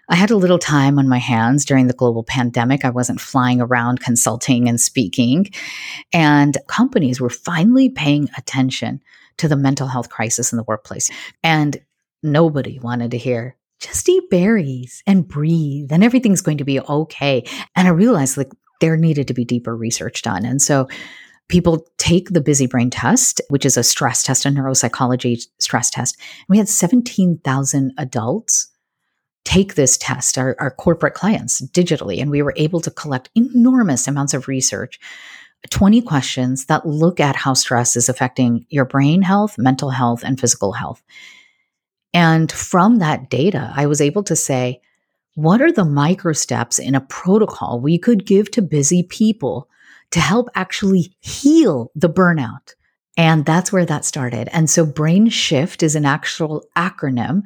I 0.09 0.14
had 0.14 0.31
a 0.31 0.37
little 0.37 0.59
time 0.59 0.99
on 0.99 1.09
my 1.09 1.18
hands 1.18 1.64
during 1.64 1.87
the 1.87 1.92
global 1.92 2.25
pandemic. 2.25 2.85
I 2.85 2.90
wasn't 2.90 3.21
flying 3.21 3.61
around 3.61 4.01
consulting 4.01 4.68
and 4.68 4.81
speaking. 4.81 5.51
And 6.12 6.57
companies 6.66 7.21
were 7.21 7.31
finally 7.31 7.90
paying 7.90 8.29
attention 8.37 9.03
to 9.37 9.49
the 9.49 9.57
mental 9.57 9.87
health 9.87 10.09
crisis 10.09 10.53
in 10.53 10.57
the 10.57 10.64
workplace. 10.64 11.11
And 11.42 11.79
nobody 12.23 12.79
wanted 12.79 13.11
to 13.12 13.18
hear 13.18 13.57
just 13.81 14.09
eat 14.09 14.29
berries 14.29 15.05
and 15.07 15.29
breathe 15.29 15.92
and 15.92 16.03
everything's 16.03 16.40
going 16.40 16.59
to 16.59 16.64
be 16.64 16.81
okay. 16.81 17.44
And 17.77 17.87
I 17.87 17.92
realized 17.92 18.37
like 18.37 18.51
there 18.81 18.97
needed 18.97 19.29
to 19.29 19.35
be 19.35 19.44
deeper 19.44 19.77
research 19.77 20.23
done. 20.23 20.44
And 20.44 20.61
so 20.61 20.88
people 21.49 21.87
take 21.97 22.31
the 22.31 22.40
busy 22.40 22.66
brain 22.66 22.90
test, 22.90 23.40
which 23.51 23.64
is 23.64 23.77
a 23.77 23.85
stress 23.85 24.23
test, 24.23 24.47
a 24.47 24.49
neuropsychology 24.49 25.47
stress 25.59 25.90
test. 25.90 26.16
And 26.18 26.47
we 26.49 26.59
had 26.59 26.68
17,000 26.68 27.92
adults 27.99 28.68
take 29.48 29.76
this 29.76 29.96
test, 29.96 30.37
our, 30.37 30.54
our 30.58 30.70
corporate 30.70 31.14
clients 31.14 31.62
digitally, 31.68 32.20
and 32.20 32.30
we 32.30 32.42
were 32.42 32.52
able 32.56 32.80
to 32.80 32.90
collect 32.90 33.30
enormous 33.34 34.06
amounts 34.06 34.34
of 34.34 34.46
research 34.46 35.00
20 35.70 36.02
questions 36.02 36.66
that 36.66 36.87
look 36.87 37.18
at 37.18 37.34
how 37.34 37.54
stress 37.54 37.96
is 37.96 38.11
affecting 38.11 38.66
your 38.68 38.84
brain 38.84 39.22
health, 39.22 39.56
mental 39.56 39.88
health, 39.88 40.22
and 40.22 40.38
physical 40.38 40.72
health. 40.72 41.02
And 42.12 42.52
from 42.52 42.98
that 42.98 43.30
data, 43.30 43.72
I 43.74 43.87
was 43.87 44.02
able 44.02 44.22
to 44.24 44.37
say, 44.37 44.82
what 45.34 45.62
are 45.62 45.72
the 45.72 45.84
micro 45.84 46.34
steps 46.34 46.78
in 46.78 46.94
a 46.94 47.00
protocol 47.00 47.80
we 47.80 47.98
could 47.98 48.26
give 48.26 48.50
to 48.50 48.61
busy 48.61 49.02
people 49.02 49.70
to 50.11 50.20
help 50.20 50.48
actually 50.56 51.16
heal 51.20 51.90
the 51.94 52.11
burnout? 52.11 52.74
And 53.16 53.46
that's 53.46 53.72
where 53.72 53.87
that 53.87 54.04
started. 54.04 54.50
And 54.52 54.68
so 54.68 54.84
Brain 54.84 55.30
Shift 55.30 55.82
is 55.82 55.96
an 55.96 56.04
actual 56.04 56.66
acronym 56.76 57.44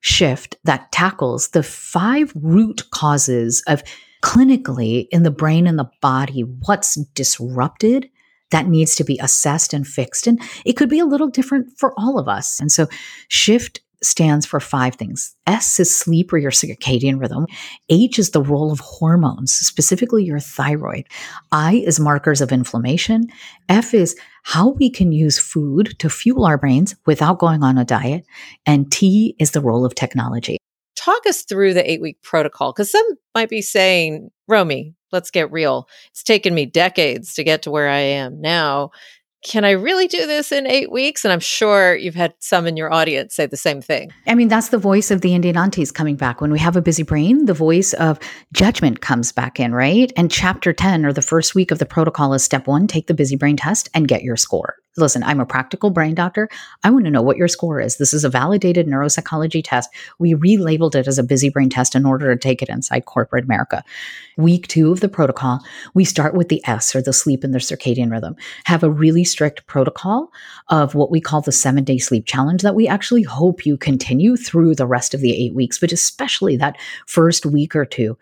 shift 0.00 0.56
that 0.64 0.90
tackles 0.92 1.48
the 1.48 1.62
five 1.62 2.32
root 2.34 2.90
causes 2.90 3.62
of 3.66 3.82
clinically 4.22 5.06
in 5.10 5.22
the 5.22 5.30
brain 5.30 5.66
and 5.66 5.78
the 5.78 5.90
body 6.00 6.42
what's 6.42 6.94
disrupted 7.14 8.08
that 8.50 8.66
needs 8.66 8.96
to 8.96 9.04
be 9.04 9.18
assessed 9.22 9.72
and 9.72 9.86
fixed. 9.86 10.26
And 10.26 10.40
it 10.64 10.74
could 10.74 10.88
be 10.88 10.98
a 10.98 11.06
little 11.06 11.28
different 11.28 11.78
for 11.78 11.94
all 11.96 12.18
of 12.18 12.28
us. 12.28 12.58
And 12.60 12.70
so 12.70 12.88
shift 13.28 13.80
stands 14.02 14.46
for 14.46 14.60
five 14.60 14.94
things. 14.94 15.34
S 15.46 15.78
is 15.78 15.94
sleep 15.94 16.32
or 16.32 16.38
your 16.38 16.50
circadian 16.50 17.20
rhythm. 17.20 17.46
H 17.88 18.18
is 18.18 18.30
the 18.30 18.42
role 18.42 18.72
of 18.72 18.80
hormones, 18.80 19.52
specifically 19.52 20.24
your 20.24 20.40
thyroid. 20.40 21.06
I 21.52 21.82
is 21.86 22.00
markers 22.00 22.40
of 22.40 22.52
inflammation. 22.52 23.28
F 23.68 23.94
is 23.94 24.16
how 24.42 24.70
we 24.70 24.90
can 24.90 25.12
use 25.12 25.38
food 25.38 25.94
to 25.98 26.08
fuel 26.08 26.44
our 26.44 26.58
brains 26.58 26.96
without 27.06 27.38
going 27.38 27.62
on 27.62 27.78
a 27.78 27.84
diet. 27.84 28.24
And 28.66 28.90
T 28.90 29.36
is 29.38 29.50
the 29.50 29.60
role 29.60 29.84
of 29.84 29.94
technology. 29.94 30.56
Talk 30.96 31.26
us 31.26 31.42
through 31.42 31.74
the 31.74 31.90
eight 31.90 32.00
week 32.00 32.20
protocol 32.22 32.72
because 32.72 32.90
some 32.90 33.06
might 33.34 33.48
be 33.48 33.62
saying, 33.62 34.30
Romie, 34.50 34.94
let's 35.12 35.30
get 35.30 35.52
real. 35.52 35.88
It's 36.10 36.22
taken 36.22 36.54
me 36.54 36.66
decades 36.66 37.34
to 37.34 37.44
get 37.44 37.62
to 37.62 37.70
where 37.70 37.88
I 37.88 37.98
am 37.98 38.40
now 38.40 38.90
can 39.42 39.64
I 39.64 39.70
really 39.70 40.06
do 40.06 40.26
this 40.26 40.52
in 40.52 40.66
eight 40.66 40.92
weeks? 40.92 41.24
And 41.24 41.32
I'm 41.32 41.40
sure 41.40 41.96
you've 41.96 42.14
had 42.14 42.34
some 42.40 42.66
in 42.66 42.76
your 42.76 42.92
audience 42.92 43.34
say 43.34 43.46
the 43.46 43.56
same 43.56 43.80
thing. 43.80 44.12
I 44.26 44.34
mean, 44.34 44.48
that's 44.48 44.68
the 44.68 44.78
voice 44.78 45.10
of 45.10 45.22
the 45.22 45.34
Indian 45.34 45.56
aunties 45.56 45.90
coming 45.90 46.16
back. 46.16 46.40
When 46.40 46.52
we 46.52 46.58
have 46.58 46.76
a 46.76 46.82
busy 46.82 47.02
brain, 47.02 47.46
the 47.46 47.54
voice 47.54 47.94
of 47.94 48.18
judgment 48.52 49.00
comes 49.00 49.32
back 49.32 49.58
in, 49.58 49.74
right? 49.74 50.12
And 50.16 50.30
chapter 50.30 50.72
10 50.72 51.06
or 51.06 51.12
the 51.12 51.22
first 51.22 51.54
week 51.54 51.70
of 51.70 51.78
the 51.78 51.86
protocol 51.86 52.34
is 52.34 52.44
step 52.44 52.66
one 52.66 52.86
take 52.86 53.06
the 53.06 53.14
busy 53.14 53.36
brain 53.36 53.56
test 53.56 53.88
and 53.94 54.08
get 54.08 54.22
your 54.22 54.36
score. 54.36 54.76
Listen, 54.96 55.22
I'm 55.22 55.38
a 55.38 55.46
practical 55.46 55.90
brain 55.90 56.16
doctor. 56.16 56.48
I 56.82 56.90
want 56.90 57.04
to 57.04 57.12
know 57.12 57.22
what 57.22 57.36
your 57.36 57.46
score 57.46 57.80
is. 57.80 57.96
This 57.96 58.12
is 58.12 58.24
a 58.24 58.28
validated 58.28 58.88
neuropsychology 58.88 59.62
test. 59.64 59.88
We 60.18 60.34
relabeled 60.34 60.96
it 60.96 61.06
as 61.06 61.16
a 61.16 61.22
busy 61.22 61.48
brain 61.48 61.70
test 61.70 61.94
in 61.94 62.04
order 62.04 62.34
to 62.34 62.38
take 62.38 62.60
it 62.60 62.68
inside 62.68 63.04
corporate 63.04 63.44
America. 63.44 63.84
Week 64.36 64.66
two 64.66 64.90
of 64.90 64.98
the 64.98 65.08
protocol, 65.08 65.60
we 65.94 66.04
start 66.04 66.34
with 66.34 66.48
the 66.48 66.60
S 66.66 66.96
or 66.96 67.02
the 67.02 67.12
sleep 67.12 67.44
and 67.44 67.54
the 67.54 67.58
circadian 67.58 68.10
rhythm. 68.10 68.34
Have 68.64 68.82
a 68.82 68.90
really 68.90 69.22
strict 69.22 69.64
protocol 69.68 70.32
of 70.70 70.96
what 70.96 71.10
we 71.10 71.20
call 71.20 71.40
the 71.40 71.52
seven 71.52 71.84
day 71.84 71.98
sleep 71.98 72.26
challenge 72.26 72.62
that 72.62 72.74
we 72.74 72.88
actually 72.88 73.22
hope 73.22 73.64
you 73.64 73.76
continue 73.76 74.36
through 74.36 74.74
the 74.74 74.86
rest 74.86 75.14
of 75.14 75.20
the 75.20 75.32
eight 75.32 75.54
weeks, 75.54 75.78
but 75.78 75.92
especially 75.92 76.56
that 76.56 76.76
first 77.06 77.46
week 77.46 77.76
or 77.76 77.84
two. 77.84 78.18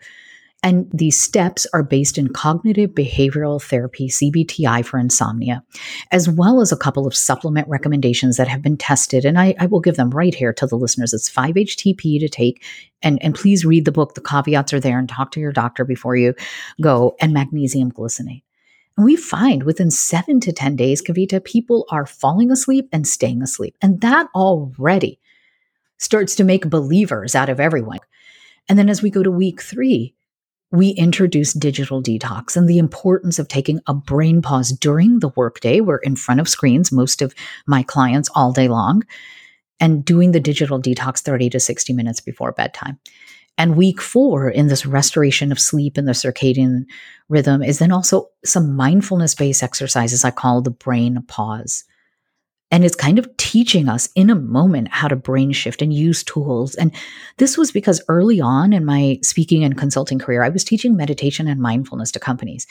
And 0.61 0.89
these 0.93 1.19
steps 1.19 1.65
are 1.73 1.83
based 1.83 2.17
in 2.17 2.33
cognitive 2.33 2.89
behavioral 2.89 3.61
therapy, 3.63 4.09
CBTI 4.09 4.85
for 4.85 4.99
insomnia, 4.99 5.63
as 6.11 6.27
well 6.27 6.59
as 6.59 6.73
a 6.73 6.77
couple 6.77 7.07
of 7.07 7.15
supplement 7.15 7.67
recommendations 7.69 8.35
that 8.35 8.49
have 8.49 8.61
been 8.61 8.75
tested. 8.75 9.23
And 9.23 9.39
I, 9.39 9.55
I 9.57 9.67
will 9.67 9.79
give 9.79 9.95
them 9.95 10.09
right 10.09 10.35
here 10.35 10.51
to 10.53 10.67
the 10.67 10.75
listeners. 10.75 11.13
It's 11.13 11.31
5-HTP 11.31 12.19
to 12.19 12.27
take. 12.27 12.63
And, 13.01 13.23
and 13.23 13.35
please 13.35 13.63
read 13.63 13.85
the 13.85 13.93
book. 13.93 14.15
The 14.15 14.21
caveats 14.21 14.73
are 14.73 14.81
there 14.81 14.99
and 14.99 15.07
talk 15.07 15.31
to 15.31 15.39
your 15.39 15.53
doctor 15.53 15.85
before 15.85 16.17
you 16.17 16.33
go. 16.81 17.15
And 17.21 17.33
magnesium 17.33 17.91
glycinate. 17.91 18.43
And 18.97 19.05
we 19.05 19.15
find 19.15 19.63
within 19.63 19.91
seven 19.91 20.41
to 20.41 20.51
10 20.51 20.75
days, 20.75 21.01
Kavita, 21.01 21.41
people 21.41 21.85
are 21.89 22.05
falling 22.05 22.51
asleep 22.51 22.89
and 22.91 23.07
staying 23.07 23.41
asleep. 23.41 23.77
And 23.81 24.01
that 24.01 24.27
already 24.35 25.21
starts 25.99 26.35
to 26.35 26.43
make 26.43 26.69
believers 26.69 27.33
out 27.33 27.47
of 27.47 27.61
everyone. 27.61 27.99
And 28.67 28.77
then 28.77 28.89
as 28.89 29.01
we 29.01 29.09
go 29.09 29.23
to 29.23 29.31
week 29.31 29.61
three, 29.61 30.13
we 30.71 30.89
introduce 30.89 31.53
digital 31.53 32.01
detox 32.01 32.55
and 32.55 32.67
the 32.67 32.77
importance 32.77 33.39
of 33.39 33.47
taking 33.47 33.79
a 33.87 33.93
brain 33.93 34.41
pause 34.41 34.71
during 34.71 35.19
the 35.19 35.29
workday. 35.29 35.81
We're 35.81 35.97
in 35.97 36.15
front 36.15 36.39
of 36.39 36.47
screens, 36.47 36.91
most 36.91 37.21
of 37.21 37.33
my 37.65 37.81
clients 37.81 38.29
all 38.35 38.51
day 38.51 38.67
long, 38.67 39.03
and 39.79 40.05
doing 40.05 40.31
the 40.31 40.39
digital 40.39 40.79
detox 40.79 41.21
30 41.21 41.49
to 41.51 41.59
60 41.59 41.93
minutes 41.93 42.21
before 42.21 42.51
bedtime. 42.51 42.99
And 43.57 43.75
week 43.75 43.99
four 43.99 44.49
in 44.49 44.67
this 44.67 44.85
restoration 44.85 45.51
of 45.51 45.59
sleep 45.59 45.97
and 45.97 46.07
the 46.07 46.13
circadian 46.13 46.85
rhythm 47.27 47.61
is 47.61 47.79
then 47.79 47.91
also 47.91 48.29
some 48.45 48.75
mindfulness 48.75 49.35
based 49.35 49.63
exercises 49.63 50.23
I 50.23 50.31
call 50.31 50.61
the 50.61 50.71
brain 50.71 51.21
pause. 51.27 51.83
And 52.71 52.85
it's 52.85 52.95
kind 52.95 53.17
of 53.17 53.35
teaching 53.37 53.89
us 53.89 54.09
in 54.13 54.29
a 54.29 54.35
moment 54.35 54.89
how 54.91 55.07
to 55.07 55.15
brain 55.15 55.51
shift 55.51 55.81
and 55.81 55.91
use 55.91 56.23
tools. 56.23 56.75
And 56.75 56.93
this 57.37 57.57
was 57.57 57.71
because 57.71 58.01
early 58.07 58.39
on 58.39 58.73
in 58.73 58.85
my 58.85 59.17
speaking 59.23 59.63
and 59.63 59.77
consulting 59.77 60.19
career, 60.19 60.43
I 60.43 60.49
was 60.49 60.63
teaching 60.63 60.95
meditation 60.95 61.47
and 61.47 61.59
mindfulness 61.59 62.11
to 62.11 62.19
companies. 62.19 62.67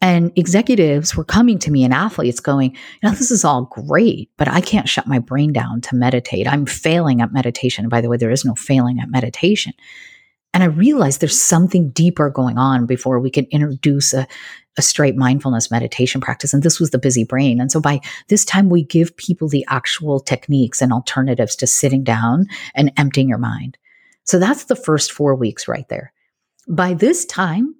And 0.00 0.32
executives 0.36 1.14
were 1.14 1.24
coming 1.24 1.58
to 1.58 1.70
me 1.70 1.84
and 1.84 1.92
athletes 1.92 2.40
going, 2.40 2.70
you 2.72 2.78
know, 3.02 3.10
this 3.10 3.30
is 3.30 3.44
all 3.44 3.64
great, 3.64 4.30
but 4.38 4.48
I 4.48 4.62
can't 4.62 4.88
shut 4.88 5.06
my 5.06 5.18
brain 5.18 5.52
down 5.52 5.82
to 5.82 5.96
meditate. 5.96 6.48
I'm 6.48 6.64
failing 6.64 7.20
at 7.20 7.32
meditation. 7.32 7.90
by 7.90 8.00
the 8.00 8.08
way, 8.08 8.16
there 8.16 8.30
is 8.30 8.44
no 8.44 8.54
failing 8.54 8.98
at 9.00 9.10
meditation. 9.10 9.74
And 10.54 10.62
I 10.62 10.66
realized 10.66 11.20
there's 11.20 11.40
something 11.40 11.90
deeper 11.90 12.30
going 12.30 12.58
on 12.58 12.86
before 12.86 13.20
we 13.20 13.30
can 13.30 13.44
introduce 13.50 14.14
a, 14.14 14.26
a 14.80 14.82
straight 14.82 15.14
mindfulness 15.14 15.70
meditation 15.70 16.22
practice. 16.22 16.54
And 16.54 16.62
this 16.62 16.80
was 16.80 16.88
the 16.88 16.98
busy 16.98 17.22
brain. 17.22 17.60
And 17.60 17.70
so 17.70 17.82
by 17.82 18.00
this 18.28 18.46
time, 18.46 18.70
we 18.70 18.82
give 18.82 19.14
people 19.18 19.46
the 19.46 19.66
actual 19.68 20.20
techniques 20.20 20.80
and 20.80 20.90
alternatives 20.90 21.54
to 21.56 21.66
sitting 21.66 22.02
down 22.02 22.46
and 22.74 22.90
emptying 22.96 23.28
your 23.28 23.36
mind. 23.36 23.76
So 24.24 24.38
that's 24.38 24.64
the 24.64 24.76
first 24.76 25.12
four 25.12 25.34
weeks 25.34 25.68
right 25.68 25.86
there. 25.90 26.14
By 26.66 26.94
this 26.94 27.26
time, 27.26 27.74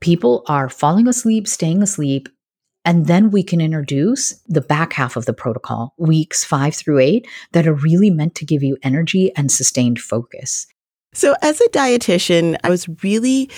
people 0.00 0.44
are 0.46 0.68
falling 0.68 1.08
asleep, 1.08 1.48
staying 1.48 1.82
asleep. 1.82 2.28
And 2.84 3.06
then 3.06 3.30
we 3.30 3.42
can 3.42 3.62
introduce 3.62 4.38
the 4.46 4.60
back 4.60 4.92
half 4.92 5.16
of 5.16 5.24
the 5.24 5.32
protocol, 5.32 5.94
weeks 5.96 6.44
five 6.44 6.74
through 6.74 6.98
eight, 6.98 7.26
that 7.52 7.66
are 7.66 7.72
really 7.72 8.10
meant 8.10 8.34
to 8.34 8.44
give 8.44 8.62
you 8.62 8.76
energy 8.82 9.34
and 9.36 9.50
sustained 9.50 10.00
focus. 10.00 10.66
So, 11.14 11.34
as 11.42 11.60
a 11.60 11.68
dietitian, 11.68 12.58
I 12.64 12.70
was 12.70 12.88
really 13.02 13.50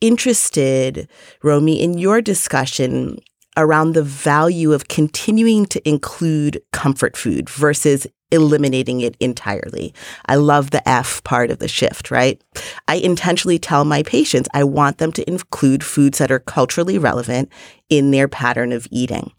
interested, 0.00 1.08
Romie, 1.42 1.80
in 1.80 1.98
your 1.98 2.20
discussion 2.20 3.18
around 3.56 3.92
the 3.92 4.02
value 4.02 4.72
of 4.72 4.88
continuing 4.88 5.66
to 5.66 5.88
include 5.88 6.62
comfort 6.72 7.16
food 7.16 7.50
versus 7.50 8.06
eliminating 8.30 9.00
it 9.00 9.16
entirely. 9.18 9.92
I 10.26 10.36
love 10.36 10.70
the 10.70 10.88
F 10.88 11.22
part 11.24 11.50
of 11.50 11.58
the 11.58 11.68
shift, 11.68 12.10
right? 12.10 12.40
I 12.86 12.96
intentionally 12.96 13.58
tell 13.58 13.84
my 13.84 14.02
patients 14.02 14.48
I 14.54 14.64
want 14.64 14.98
them 14.98 15.12
to 15.12 15.28
include 15.28 15.82
foods 15.82 16.18
that 16.18 16.30
are 16.30 16.38
culturally 16.38 16.96
relevant 16.96 17.50
in 17.88 18.12
their 18.12 18.28
pattern 18.28 18.72
of 18.72 18.86
eating. 18.90 19.32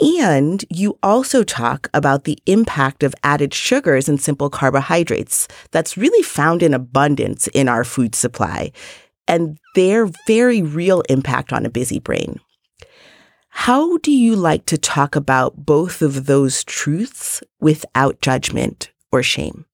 And 0.00 0.64
you 0.68 0.98
also 1.02 1.44
talk 1.44 1.88
about 1.94 2.24
the 2.24 2.38
impact 2.46 3.04
of 3.04 3.14
added 3.22 3.54
sugars 3.54 4.08
and 4.08 4.20
simple 4.20 4.50
carbohydrates 4.50 5.46
that's 5.70 5.96
really 5.96 6.24
found 6.24 6.62
in 6.62 6.74
abundance 6.74 7.46
in 7.48 7.68
our 7.68 7.84
food 7.84 8.16
supply 8.16 8.72
and 9.26 9.58
their 9.74 10.06
very 10.26 10.62
real 10.62 11.02
impact 11.08 11.52
on 11.52 11.64
a 11.64 11.70
busy 11.70 11.98
brain. 11.98 12.40
How 13.48 13.98
do 13.98 14.10
you 14.10 14.34
like 14.34 14.66
to 14.66 14.78
talk 14.78 15.14
about 15.14 15.66
both 15.66 16.00
of 16.00 16.26
those 16.26 16.64
truths 16.64 17.42
without 17.60 18.20
judgment 18.20 18.90
or 19.12 19.22
shame? 19.22 19.66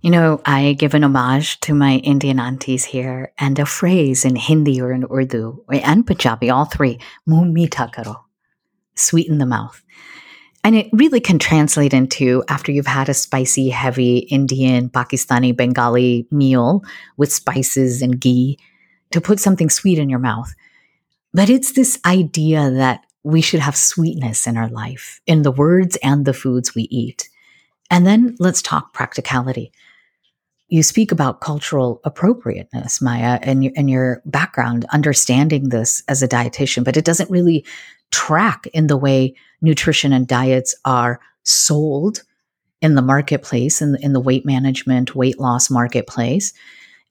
You 0.00 0.10
know, 0.10 0.40
I 0.46 0.74
give 0.78 0.94
an 0.94 1.04
homage 1.04 1.58
to 1.60 1.74
my 1.74 1.96
Indian 1.96 2.38
aunties 2.38 2.84
here 2.84 3.32
and 3.36 3.58
a 3.58 3.66
phrase 3.66 4.24
in 4.24 4.36
Hindi 4.36 4.80
or 4.80 4.92
in 4.92 5.04
Urdu 5.10 5.64
and 5.70 6.06
Punjabi, 6.06 6.50
all 6.50 6.66
three, 6.66 7.00
muh 7.26 7.44
meetha 7.44 7.92
karo, 7.92 8.24
sweeten 8.94 9.38
the 9.38 9.46
mouth. 9.46 9.82
And 10.62 10.76
it 10.76 10.88
really 10.92 11.20
can 11.20 11.38
translate 11.38 11.92
into 11.92 12.44
after 12.48 12.72
you've 12.72 12.86
had 12.86 13.08
a 13.08 13.14
spicy, 13.14 13.70
heavy 13.70 14.18
Indian, 14.18 14.88
Pakistani, 14.88 15.56
Bengali 15.56 16.26
meal 16.30 16.84
with 17.16 17.32
spices 17.32 18.00
and 18.00 18.20
ghee, 18.20 18.58
to 19.10 19.20
put 19.20 19.40
something 19.40 19.70
sweet 19.70 19.98
in 19.98 20.08
your 20.08 20.18
mouth. 20.18 20.54
But 21.32 21.50
it's 21.50 21.72
this 21.72 21.98
idea 22.04 22.70
that 22.70 23.04
we 23.22 23.40
should 23.40 23.60
have 23.60 23.76
sweetness 23.76 24.46
in 24.46 24.56
our 24.56 24.68
life, 24.68 25.20
in 25.26 25.42
the 25.42 25.52
words 25.52 25.96
and 26.02 26.24
the 26.24 26.32
foods 26.32 26.74
we 26.74 26.82
eat. 26.84 27.28
And 27.90 28.06
then 28.06 28.36
let's 28.38 28.62
talk 28.62 28.92
practicality 28.92 29.72
you 30.68 30.82
speak 30.82 31.10
about 31.10 31.40
cultural 31.40 32.00
appropriateness, 32.04 33.00
Maya, 33.00 33.38
and 33.42 33.64
your, 33.64 33.72
and 33.74 33.88
your 33.88 34.22
background, 34.26 34.84
understanding 34.92 35.70
this 35.70 36.02
as 36.08 36.22
a 36.22 36.28
dietitian, 36.28 36.84
but 36.84 36.96
it 36.96 37.04
doesn't 37.04 37.30
really 37.30 37.64
track 38.10 38.66
in 38.68 38.86
the 38.86 38.96
way 38.96 39.34
nutrition 39.62 40.12
and 40.12 40.28
diets 40.28 40.74
are 40.84 41.20
sold 41.42 42.22
in 42.80 42.94
the 42.94 43.02
marketplace, 43.02 43.80
in 43.82 43.96
in 44.02 44.12
the 44.12 44.20
weight 44.20 44.44
management, 44.44 45.14
weight 45.14 45.40
loss 45.40 45.70
marketplace, 45.70 46.52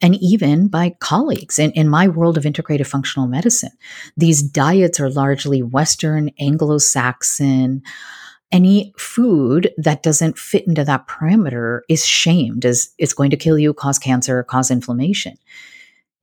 and 0.01 0.15
even 0.15 0.67
by 0.67 0.95
colleagues. 0.99 1.59
In, 1.59 1.71
in 1.71 1.89
my 1.89 2.07
world 2.07 2.37
of 2.37 2.43
integrative 2.43 2.87
functional 2.87 3.27
medicine, 3.27 3.71
these 4.15 4.41
diets 4.41 4.99
are 4.99 5.09
largely 5.09 5.61
Western, 5.61 6.29
Anglo 6.39 6.77
Saxon, 6.77 7.81
any 8.51 8.93
food 8.97 9.73
that 9.77 10.03
doesn't 10.03 10.37
fit 10.37 10.65
into 10.67 10.83
that 10.83 11.07
parameter 11.07 11.81
is 11.89 12.05
shamed 12.05 12.65
as 12.65 12.93
it's 12.97 13.13
going 13.13 13.29
to 13.31 13.37
kill 13.37 13.59
you, 13.59 13.73
cause 13.73 13.99
cancer, 13.99 14.41
cause 14.43 14.71
inflammation. 14.71 15.37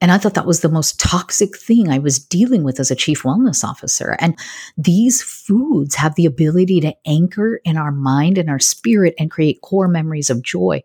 And 0.00 0.10
I 0.12 0.18
thought 0.18 0.34
that 0.34 0.46
was 0.46 0.60
the 0.60 0.68
most 0.68 1.00
toxic 1.00 1.56
thing 1.56 1.88
I 1.88 1.98
was 1.98 2.18
dealing 2.18 2.62
with 2.62 2.78
as 2.78 2.90
a 2.90 2.96
chief 2.96 3.22
wellness 3.22 3.64
officer. 3.64 4.16
And 4.18 4.38
these 4.76 5.22
foods 5.22 5.94
have 5.94 6.14
the 6.14 6.26
ability 6.26 6.80
to 6.80 6.94
anchor 7.06 7.60
in 7.64 7.78
our 7.78 7.92
mind 7.92 8.36
and 8.36 8.50
our 8.50 8.58
spirit 8.58 9.14
and 9.18 9.30
create 9.30 9.62
core 9.62 9.88
memories 9.88 10.30
of 10.30 10.42
joy. 10.42 10.82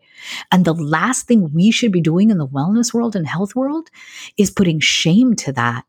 And 0.50 0.64
the 0.64 0.74
last 0.74 1.26
thing 1.26 1.52
we 1.52 1.70
should 1.70 1.92
be 1.92 2.00
doing 2.00 2.30
in 2.30 2.38
the 2.38 2.46
wellness 2.46 2.94
world 2.94 3.14
and 3.14 3.26
health 3.26 3.54
world 3.54 3.90
is 4.36 4.50
putting 4.50 4.80
shame 4.80 5.36
to 5.36 5.52
that 5.52 5.84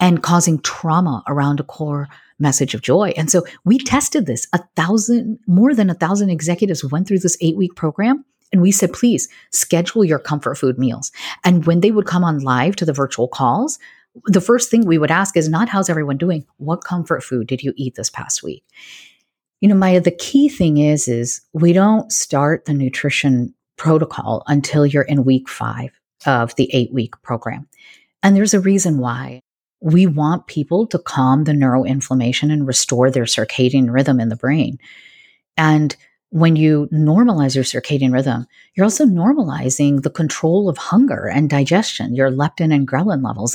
and 0.00 0.22
causing 0.22 0.58
trauma 0.58 1.22
around 1.26 1.60
a 1.60 1.64
core 1.64 2.08
message 2.38 2.74
of 2.74 2.82
joy. 2.82 3.14
And 3.16 3.30
so 3.30 3.44
we 3.64 3.78
tested 3.78 4.26
this. 4.26 4.46
A 4.52 4.60
thousand, 4.76 5.38
more 5.46 5.74
than 5.74 5.88
a 5.88 5.94
thousand 5.94 6.30
executives 6.30 6.84
went 6.84 7.08
through 7.08 7.20
this 7.20 7.38
eight 7.40 7.56
week 7.56 7.74
program. 7.74 8.24
And 8.54 8.62
we 8.62 8.70
said, 8.70 8.92
please 8.92 9.28
schedule 9.50 10.04
your 10.04 10.20
comfort 10.20 10.54
food 10.54 10.78
meals. 10.78 11.10
And 11.42 11.66
when 11.66 11.80
they 11.80 11.90
would 11.90 12.06
come 12.06 12.22
on 12.22 12.38
live 12.38 12.76
to 12.76 12.84
the 12.84 12.92
virtual 12.92 13.26
calls, 13.26 13.80
the 14.26 14.40
first 14.40 14.70
thing 14.70 14.86
we 14.86 14.96
would 14.96 15.10
ask 15.10 15.36
is 15.36 15.48
not 15.48 15.68
how's 15.68 15.90
everyone 15.90 16.18
doing? 16.18 16.46
What 16.58 16.84
comfort 16.84 17.24
food 17.24 17.48
did 17.48 17.64
you 17.64 17.72
eat 17.74 17.96
this 17.96 18.10
past 18.10 18.44
week? 18.44 18.62
You 19.60 19.68
know, 19.68 19.74
Maya, 19.74 20.00
the 20.00 20.12
key 20.12 20.48
thing 20.48 20.78
is, 20.78 21.08
is 21.08 21.40
we 21.52 21.72
don't 21.72 22.12
start 22.12 22.66
the 22.66 22.74
nutrition 22.74 23.52
protocol 23.76 24.44
until 24.46 24.86
you're 24.86 25.02
in 25.02 25.24
week 25.24 25.48
five 25.48 25.90
of 26.24 26.54
the 26.54 26.70
eight 26.72 26.92
week 26.92 27.20
program. 27.22 27.66
And 28.22 28.36
there's 28.36 28.54
a 28.54 28.60
reason 28.60 28.98
why 28.98 29.40
we 29.80 30.06
want 30.06 30.46
people 30.46 30.86
to 30.86 30.98
calm 31.00 31.42
the 31.42 31.52
neuroinflammation 31.52 32.52
and 32.52 32.68
restore 32.68 33.10
their 33.10 33.24
circadian 33.24 33.92
rhythm 33.92 34.20
in 34.20 34.28
the 34.28 34.36
brain. 34.36 34.78
And 35.56 35.96
when 36.34 36.56
you 36.56 36.88
normalize 36.92 37.54
your 37.54 37.62
circadian 37.62 38.12
rhythm, 38.12 38.44
you're 38.74 38.82
also 38.82 39.06
normalizing 39.06 40.02
the 40.02 40.10
control 40.10 40.68
of 40.68 40.76
hunger 40.76 41.28
and 41.28 41.48
digestion, 41.48 42.12
your 42.12 42.28
leptin 42.28 42.74
and 42.74 42.88
ghrelin 42.88 43.24
levels. 43.24 43.54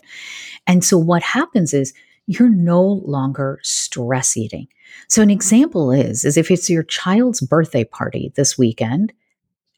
And 0.66 0.82
so 0.82 0.98
what 0.98 1.22
happens 1.22 1.74
is 1.74 1.94
you're 2.28 2.48
no 2.48 2.82
longer 2.82 3.60
stress 3.64 4.38
eating. 4.38 4.70
So 5.10 5.22
an 5.22 5.30
example 5.30 5.92
is, 5.92 6.24
is 6.24 6.38
if 6.38 6.50
it's 6.50 6.70
your 6.70 6.84
child's 6.84 7.42
birthday 7.42 7.84
party 7.84 8.32
this 8.36 8.58
weekend, 8.58 9.12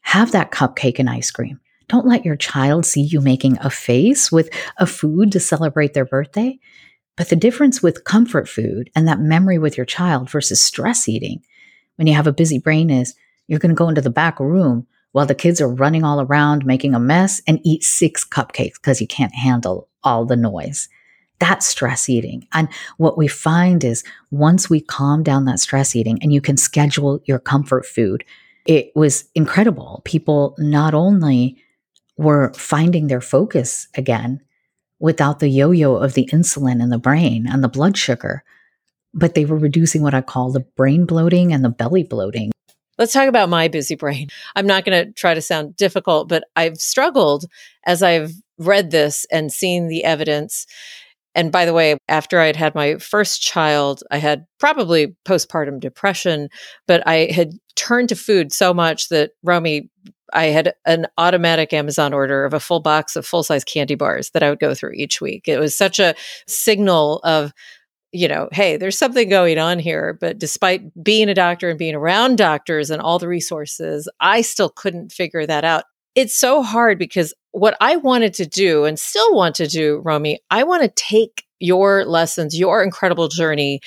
have 0.02 0.30
that 0.30 0.52
cupcake 0.52 1.00
and 1.00 1.10
ice 1.10 1.32
cream. 1.32 1.58
Don't 1.88 2.06
let 2.06 2.24
your 2.24 2.36
child 2.36 2.86
see 2.86 3.02
you 3.02 3.20
making 3.20 3.58
a 3.58 3.70
face 3.70 4.30
with 4.30 4.48
a 4.76 4.86
food 4.86 5.32
to 5.32 5.40
celebrate 5.40 5.94
their 5.94 6.04
birthday. 6.04 6.56
But 7.16 7.30
the 7.30 7.36
difference 7.36 7.82
with 7.82 8.04
comfort 8.04 8.48
food 8.48 8.90
and 8.94 9.08
that 9.08 9.18
memory 9.18 9.58
with 9.58 9.76
your 9.76 9.86
child 9.86 10.30
versus 10.30 10.62
stress 10.62 11.08
eating 11.08 11.42
when 12.02 12.08
you 12.08 12.14
have 12.14 12.26
a 12.26 12.32
busy 12.32 12.58
brain 12.58 12.90
is 12.90 13.14
you're 13.46 13.60
going 13.60 13.70
to 13.70 13.78
go 13.78 13.88
into 13.88 14.00
the 14.00 14.10
back 14.10 14.40
room 14.40 14.88
while 15.12 15.24
the 15.24 15.36
kids 15.36 15.60
are 15.60 15.68
running 15.68 16.02
all 16.02 16.20
around 16.20 16.66
making 16.66 16.96
a 16.96 16.98
mess 16.98 17.40
and 17.46 17.60
eat 17.62 17.84
six 17.84 18.24
cupcakes 18.24 18.74
because 18.74 19.00
you 19.00 19.06
can't 19.06 19.32
handle 19.32 19.88
all 20.02 20.24
the 20.24 20.34
noise. 20.34 20.88
That's 21.38 21.64
stress 21.64 22.08
eating. 22.08 22.48
And 22.54 22.68
what 22.96 23.16
we 23.16 23.28
find 23.28 23.84
is 23.84 24.02
once 24.32 24.68
we 24.68 24.80
calm 24.80 25.22
down 25.22 25.44
that 25.44 25.60
stress 25.60 25.94
eating 25.94 26.18
and 26.22 26.32
you 26.32 26.40
can 26.40 26.56
schedule 26.56 27.20
your 27.24 27.38
comfort 27.38 27.86
food, 27.86 28.24
it 28.66 28.90
was 28.96 29.26
incredible. 29.36 30.02
People 30.04 30.56
not 30.58 30.94
only 30.94 31.56
were 32.16 32.52
finding 32.54 33.06
their 33.06 33.20
focus 33.20 33.86
again 33.94 34.40
without 34.98 35.38
the 35.38 35.48
yo 35.48 35.70
yo 35.70 35.94
of 35.94 36.14
the 36.14 36.28
insulin 36.32 36.82
in 36.82 36.88
the 36.88 36.98
brain 36.98 37.46
and 37.48 37.62
the 37.62 37.68
blood 37.68 37.96
sugar, 37.96 38.42
but 39.14 39.34
they 39.34 39.44
were 39.44 39.56
reducing 39.56 40.02
what 40.02 40.14
I 40.14 40.20
call 40.20 40.50
the 40.50 40.66
brain 40.76 41.06
bloating 41.06 41.52
and 41.52 41.64
the 41.64 41.70
belly 41.70 42.02
bloating. 42.02 42.52
Let's 42.98 43.12
talk 43.12 43.28
about 43.28 43.48
my 43.48 43.68
busy 43.68 43.94
brain. 43.94 44.28
I'm 44.56 44.66
not 44.66 44.84
going 44.84 45.06
to 45.06 45.12
try 45.12 45.34
to 45.34 45.40
sound 45.40 45.76
difficult, 45.76 46.28
but 46.28 46.44
I've 46.56 46.78
struggled 46.78 47.46
as 47.84 48.02
I've 48.02 48.32
read 48.58 48.90
this 48.90 49.26
and 49.30 49.52
seen 49.52 49.88
the 49.88 50.04
evidence. 50.04 50.66
And 51.34 51.50
by 51.50 51.64
the 51.64 51.72
way, 51.72 51.96
after 52.08 52.38
I 52.38 52.46
had 52.46 52.56
had 52.56 52.74
my 52.74 52.96
first 52.98 53.40
child, 53.40 54.02
I 54.10 54.18
had 54.18 54.44
probably 54.60 55.16
postpartum 55.26 55.80
depression, 55.80 56.48
but 56.86 57.06
I 57.06 57.30
had 57.32 57.52
turned 57.74 58.10
to 58.10 58.16
food 58.16 58.52
so 58.52 58.74
much 58.74 59.08
that 59.08 59.30
Romie 59.44 59.88
I 60.32 60.46
had 60.46 60.74
an 60.86 61.06
automatic 61.18 61.72
Amazon 61.72 62.12
order 62.14 62.44
of 62.44 62.54
a 62.54 62.60
full 62.60 62.80
box 62.80 63.16
of 63.16 63.26
full 63.26 63.42
size 63.42 63.64
candy 63.64 63.94
bars 63.94 64.30
that 64.30 64.42
I 64.42 64.50
would 64.50 64.60
go 64.60 64.74
through 64.74 64.92
each 64.92 65.20
week. 65.20 65.46
It 65.46 65.58
was 65.58 65.76
such 65.76 65.98
a 65.98 66.14
signal 66.46 67.20
of, 67.22 67.52
you 68.12 68.28
know, 68.28 68.48
hey, 68.52 68.76
there's 68.76 68.98
something 68.98 69.28
going 69.28 69.58
on 69.58 69.78
here. 69.78 70.16
But 70.20 70.38
despite 70.38 71.02
being 71.02 71.28
a 71.28 71.34
doctor 71.34 71.70
and 71.70 71.78
being 71.78 71.94
around 71.94 72.36
doctors 72.36 72.90
and 72.90 73.00
all 73.00 73.18
the 73.18 73.28
resources, 73.28 74.08
I 74.20 74.42
still 74.42 74.68
couldn't 74.68 75.12
figure 75.12 75.46
that 75.46 75.64
out. 75.64 75.84
It's 76.14 76.36
so 76.36 76.62
hard 76.62 76.98
because 76.98 77.32
what 77.52 77.76
I 77.80 77.96
wanted 77.96 78.34
to 78.34 78.46
do 78.46 78.84
and 78.84 78.98
still 78.98 79.34
want 79.34 79.54
to 79.56 79.66
do, 79.66 80.02
Romie, 80.04 80.36
I 80.50 80.62
want 80.64 80.82
to 80.82 80.88
take 80.88 81.44
your 81.58 82.04
lessons, 82.04 82.58
your 82.58 82.82
incredible 82.82 83.28
journey, 83.28 83.80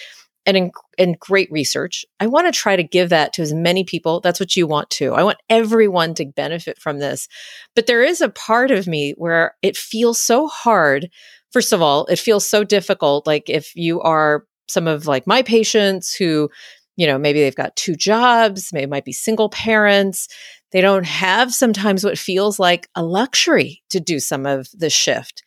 and, 0.48 0.72
and 0.98 1.20
great 1.20 1.52
research. 1.52 2.06
I 2.20 2.28
want 2.28 2.48
to 2.48 2.58
try 2.58 2.76
to 2.76 2.84
give 2.84 3.10
that 3.10 3.34
to 3.34 3.42
as 3.42 3.54
many 3.54 3.84
people. 3.84 4.22
That's 4.22 4.40
what 4.40 4.56
you 4.56 4.68
want 4.68 4.90
to. 4.92 5.14
I 5.14 5.24
want 5.24 5.40
everyone 5.50 6.14
to 6.16 6.26
benefit 6.26 6.80
from 6.80 7.00
this. 7.00 7.28
But 7.76 7.88
there 7.88 8.04
is 8.04 8.22
a 8.22 8.30
part 8.30 8.72
of 8.72 8.88
me 8.88 9.14
where 9.18 9.56
it 9.62 9.76
feels 9.76 10.20
so 10.20 10.48
hard. 10.48 11.10
First 11.56 11.72
of 11.72 11.82
all, 11.82 12.06
it 12.08 12.20
feels 12.20 12.46
so 12.46 12.66
difficult. 12.66 13.26
Like 13.26 13.50
if 13.50 13.74
you 13.78 14.02
are 14.02 14.46
some 14.68 14.90
of 14.90 15.08
like 15.08 15.26
my 15.26 15.42
patients 15.42 16.14
who, 16.14 16.50
you 16.98 17.08
know, 17.08 17.18
maybe 17.18 17.40
they've 17.40 17.56
got 17.56 17.78
two 17.78 17.96
jobs, 17.96 18.74
maybe 18.74 18.88
might 18.88 19.06
be 19.06 19.14
single 19.14 19.48
parents. 19.48 20.28
They 20.74 20.82
don't 20.82 21.06
have 21.06 21.54
sometimes 21.54 22.04
what 22.04 22.18
feels 22.18 22.60
like 22.60 22.90
a 22.94 23.04
luxury 23.06 23.82
to 23.92 24.02
do 24.02 24.20
some 24.20 24.46
of 24.46 24.68
the 24.74 24.90
shift. 24.90 25.44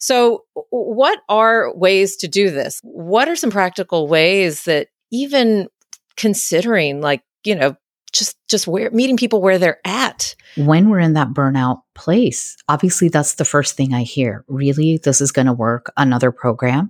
So, 0.00 0.42
what 0.70 1.20
are 1.28 1.72
ways 1.76 2.16
to 2.16 2.26
do 2.26 2.50
this? 2.50 2.80
What 2.82 3.28
are 3.28 3.36
some 3.36 3.52
practical 3.52 4.08
ways 4.08 4.64
that 4.64 4.88
even 5.12 5.68
considering, 6.16 7.00
like, 7.00 7.22
you 7.44 7.54
know, 7.54 7.76
just 8.12 8.36
just 8.48 8.66
where 8.66 8.90
meeting 8.90 9.16
people 9.16 9.40
where 9.40 9.58
they're 9.58 9.80
at 9.84 10.34
when 10.56 10.88
we're 10.88 10.98
in 10.98 11.14
that 11.14 11.28
burnout 11.28 11.82
place 11.94 12.56
obviously 12.68 13.08
that's 13.08 13.34
the 13.34 13.44
first 13.44 13.76
thing 13.76 13.94
i 13.94 14.02
hear 14.02 14.44
really 14.48 14.98
this 14.98 15.20
is 15.20 15.32
going 15.32 15.46
to 15.46 15.52
work 15.52 15.92
another 15.96 16.30
program 16.30 16.88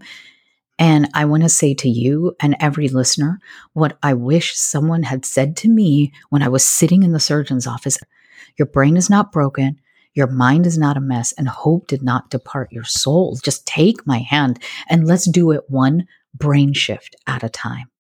and 0.79 1.09
i 1.15 1.25
want 1.25 1.43
to 1.43 1.49
say 1.49 1.75
to 1.75 1.89
you 1.89 2.35
and 2.41 2.57
every 2.61 2.89
listener 2.89 3.39
what 3.73 3.99
i 4.03 4.13
wish 4.13 4.57
someone 4.57 5.03
had 5.03 5.25
said 5.25 5.57
to 5.57 5.69
me 5.69 6.13
when 6.31 6.43
i 6.43 6.49
was 6.49 6.65
sitting 6.65 7.03
in 7.03 7.13
the 7.13 7.21
surgeon's 7.21 7.67
office 7.67 7.99
your 8.57 8.67
brain 8.67 8.97
is 8.97 9.09
not 9.09 9.33
broken 9.33 9.79
your 10.15 10.27
mind 10.27 10.67
is 10.67 10.77
not 10.77 10.97
a 10.97 11.01
mess, 11.01 11.33
and 11.33 11.49
hope 11.49 11.87
did 11.87 12.03
not 12.03 12.31
depart 12.31 12.71
your 12.71 12.85
soul. 12.85 13.39
Just 13.43 13.67
take 13.67 14.07
my 14.07 14.19
hand 14.19 14.63
and 14.89 15.07
let's 15.07 15.29
do 15.29 15.51
it 15.53 15.65
one 15.69 16.07
brain 16.35 16.73
shift 16.75 17.17
at 17.27 17.43
a 17.43 17.49
time. 17.49 17.92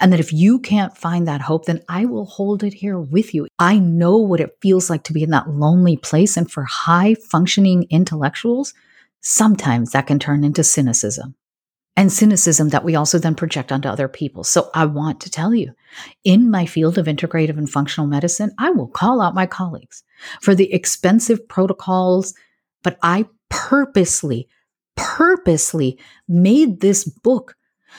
And 0.00 0.12
that 0.12 0.20
if 0.20 0.32
you 0.32 0.58
can't 0.58 0.96
find 0.96 1.28
that 1.28 1.40
hope, 1.40 1.66
then 1.66 1.82
I 1.88 2.04
will 2.04 2.26
hold 2.26 2.64
it 2.64 2.74
here 2.74 2.98
with 2.98 3.34
you. 3.34 3.46
I 3.58 3.78
know 3.78 4.16
what 4.16 4.40
it 4.40 4.56
feels 4.62 4.88
like 4.90 5.04
to 5.04 5.12
be 5.12 5.22
in 5.22 5.30
that 5.30 5.50
lonely 5.50 5.96
place. 5.96 6.36
And 6.36 6.50
for 6.50 6.64
high 6.64 7.14
functioning 7.14 7.86
intellectuals, 7.90 8.74
sometimes 9.20 9.92
that 9.92 10.06
can 10.06 10.18
turn 10.18 10.44
into 10.44 10.64
cynicism. 10.64 11.34
and 11.96 12.12
cynicism 12.12 12.68
that 12.68 12.84
we 12.84 12.94
also 12.94 13.18
then 13.18 13.34
project 13.34 13.72
onto 13.72 13.88
other 13.88 14.06
people. 14.06 14.44
So 14.44 14.70
I 14.74 14.84
want 14.84 15.20
to 15.22 15.30
tell 15.30 15.54
you, 15.54 15.72
in 16.24 16.50
my 16.50 16.66
field 16.66 16.98
of 16.98 17.06
integrative 17.06 17.56
and 17.56 17.68
functional 17.68 18.06
medicine, 18.06 18.52
I 18.58 18.70
will 18.70 18.88
call 18.88 19.22
out 19.22 19.34
my 19.34 19.46
colleagues 19.46 20.02
for 20.42 20.54
the 20.54 20.72
expensive 20.72 21.48
protocols, 21.48 22.34
but 22.82 22.98
I 23.02 23.26
purposely, 23.48 24.48
purposely 24.94 25.98
made 26.28 26.80
this 26.80 27.04
book 27.04 27.55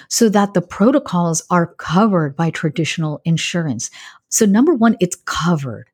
so 0.09 0.29
that 0.29 0.53
the 0.53 0.61
protocols 0.61 1.43
are 1.49 1.67
covered 1.75 2.35
by 2.35 2.49
traditional 2.49 3.21
insurance. 3.25 3.89
So, 4.29 4.45
number 4.45 4.73
one, 4.73 4.97
it's 4.99 5.15
covered. 5.25 5.89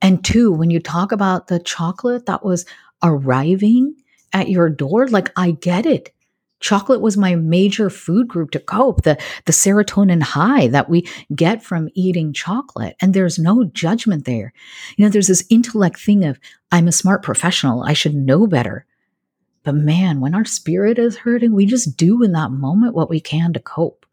And 0.00 0.24
two, 0.24 0.52
when 0.52 0.70
you 0.70 0.80
talk 0.80 1.12
about 1.12 1.48
the 1.48 1.58
chocolate 1.58 2.26
that 2.26 2.44
was 2.44 2.66
arriving 3.02 3.94
at 4.32 4.48
your 4.48 4.68
door, 4.68 5.08
like 5.08 5.32
I 5.36 5.52
get 5.52 5.86
it. 5.86 6.12
Chocolate 6.60 7.00
was 7.00 7.16
my 7.16 7.36
major 7.36 7.88
food 7.88 8.26
group 8.26 8.50
to 8.50 8.58
cope, 8.58 9.02
the, 9.02 9.16
the 9.44 9.52
serotonin 9.52 10.22
high 10.22 10.66
that 10.68 10.88
we 10.88 11.08
get 11.34 11.62
from 11.62 11.88
eating 11.94 12.32
chocolate. 12.32 12.96
And 13.00 13.14
there's 13.14 13.38
no 13.38 13.64
judgment 13.64 14.24
there. 14.24 14.52
You 14.96 15.04
know, 15.04 15.08
there's 15.08 15.28
this 15.28 15.46
intellect 15.50 16.00
thing 16.00 16.24
of, 16.24 16.40
I'm 16.72 16.88
a 16.88 16.92
smart 16.92 17.22
professional. 17.22 17.84
I 17.84 17.92
should 17.92 18.14
know 18.14 18.48
better. 18.48 18.86
But 19.68 19.74
man, 19.74 20.20
when 20.20 20.34
our 20.34 20.46
spirit 20.46 20.98
is 20.98 21.18
hurting, 21.18 21.52
we 21.52 21.66
just 21.66 21.94
do 21.94 22.22
in 22.22 22.32
that 22.32 22.50
moment 22.50 22.94
what 22.94 23.10
we 23.10 23.20
can 23.20 23.52
to 23.52 23.60
cope. 23.60 24.06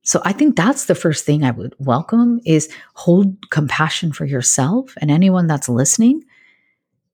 So 0.00 0.22
I 0.24 0.32
think 0.32 0.56
that's 0.56 0.86
the 0.86 0.94
first 0.94 1.26
thing 1.26 1.44
I 1.44 1.50
would 1.50 1.74
welcome 1.78 2.40
is 2.46 2.72
hold 2.94 3.50
compassion 3.50 4.12
for 4.12 4.24
yourself 4.24 4.94
and 4.98 5.10
anyone 5.10 5.46
that's 5.46 5.68
listening 5.68 6.24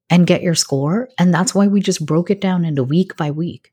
and 0.09 0.25
get 0.25 0.41
your 0.41 0.55
score. 0.55 1.09
And 1.19 1.35
that's 1.35 1.53
why 1.53 1.67
we 1.67 1.81
just 1.81 2.07
broke 2.07 2.31
it 2.31 2.41
down 2.41 2.65
into 2.65 2.85
week 2.85 3.17
by 3.17 3.33
week. 3.33 3.73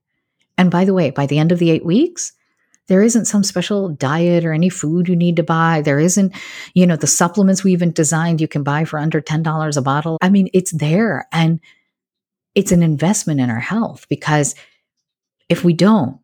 And 0.58 0.72
by 0.72 0.84
the 0.84 0.96
way, 0.96 1.12
by 1.12 1.28
the 1.28 1.38
end 1.38 1.52
of 1.52 1.60
the 1.60 1.70
eight 1.70 1.86
weeks, 1.86 2.34
there 2.88 3.04
isn't 3.04 3.26
some 3.26 3.44
special 3.44 3.90
diet 3.90 4.46
or 4.46 4.52
any 4.52 4.70
food 4.70 5.08
you 5.08 5.16
need 5.16 5.36
to 5.36 5.44
buy. 5.44 5.84
There 5.86 6.00
isn't, 6.00 6.34
you 6.74 6.88
know, 6.88 6.96
the 6.96 7.06
supplements 7.06 7.64
we 7.64 7.72
even 7.74 7.92
designed 7.92 8.42
you 8.42 8.48
can 8.48 8.64
buy 8.64 8.84
for 8.84 8.98
under 8.98 9.22
$10 9.22 9.78
a 9.78 9.82
bottle. 9.84 10.18
I 10.22 10.32
mean, 10.32 10.50
it's 10.54 10.72
there 10.72 11.28
and 11.32 11.60
it's 12.56 12.72
an 12.72 12.84
investment 12.84 13.40
in 13.40 13.50
our 13.50 13.60
health 13.60 14.06
because 14.10 14.56
if 15.50 15.64
we 15.64 15.74
don't, 15.74 16.20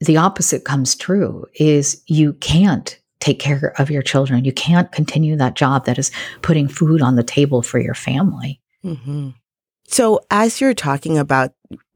the 0.00 0.16
opposite 0.16 0.64
comes 0.64 0.94
true 0.94 1.46
is 1.54 2.02
you 2.06 2.34
can't 2.34 2.98
take 3.20 3.38
care 3.38 3.74
of 3.78 3.90
your 3.90 4.02
children. 4.02 4.44
You 4.44 4.52
can't 4.52 4.92
continue 4.92 5.36
that 5.36 5.54
job 5.54 5.86
that 5.86 5.98
is 5.98 6.10
putting 6.42 6.68
food 6.68 7.00
on 7.00 7.16
the 7.16 7.22
table 7.22 7.62
for 7.62 7.78
your 7.78 7.94
family. 7.94 8.60
Mm-hmm. 8.84 9.30
So, 9.88 10.20
as 10.30 10.60
you're 10.60 10.74
talking 10.74 11.16
about 11.16 11.52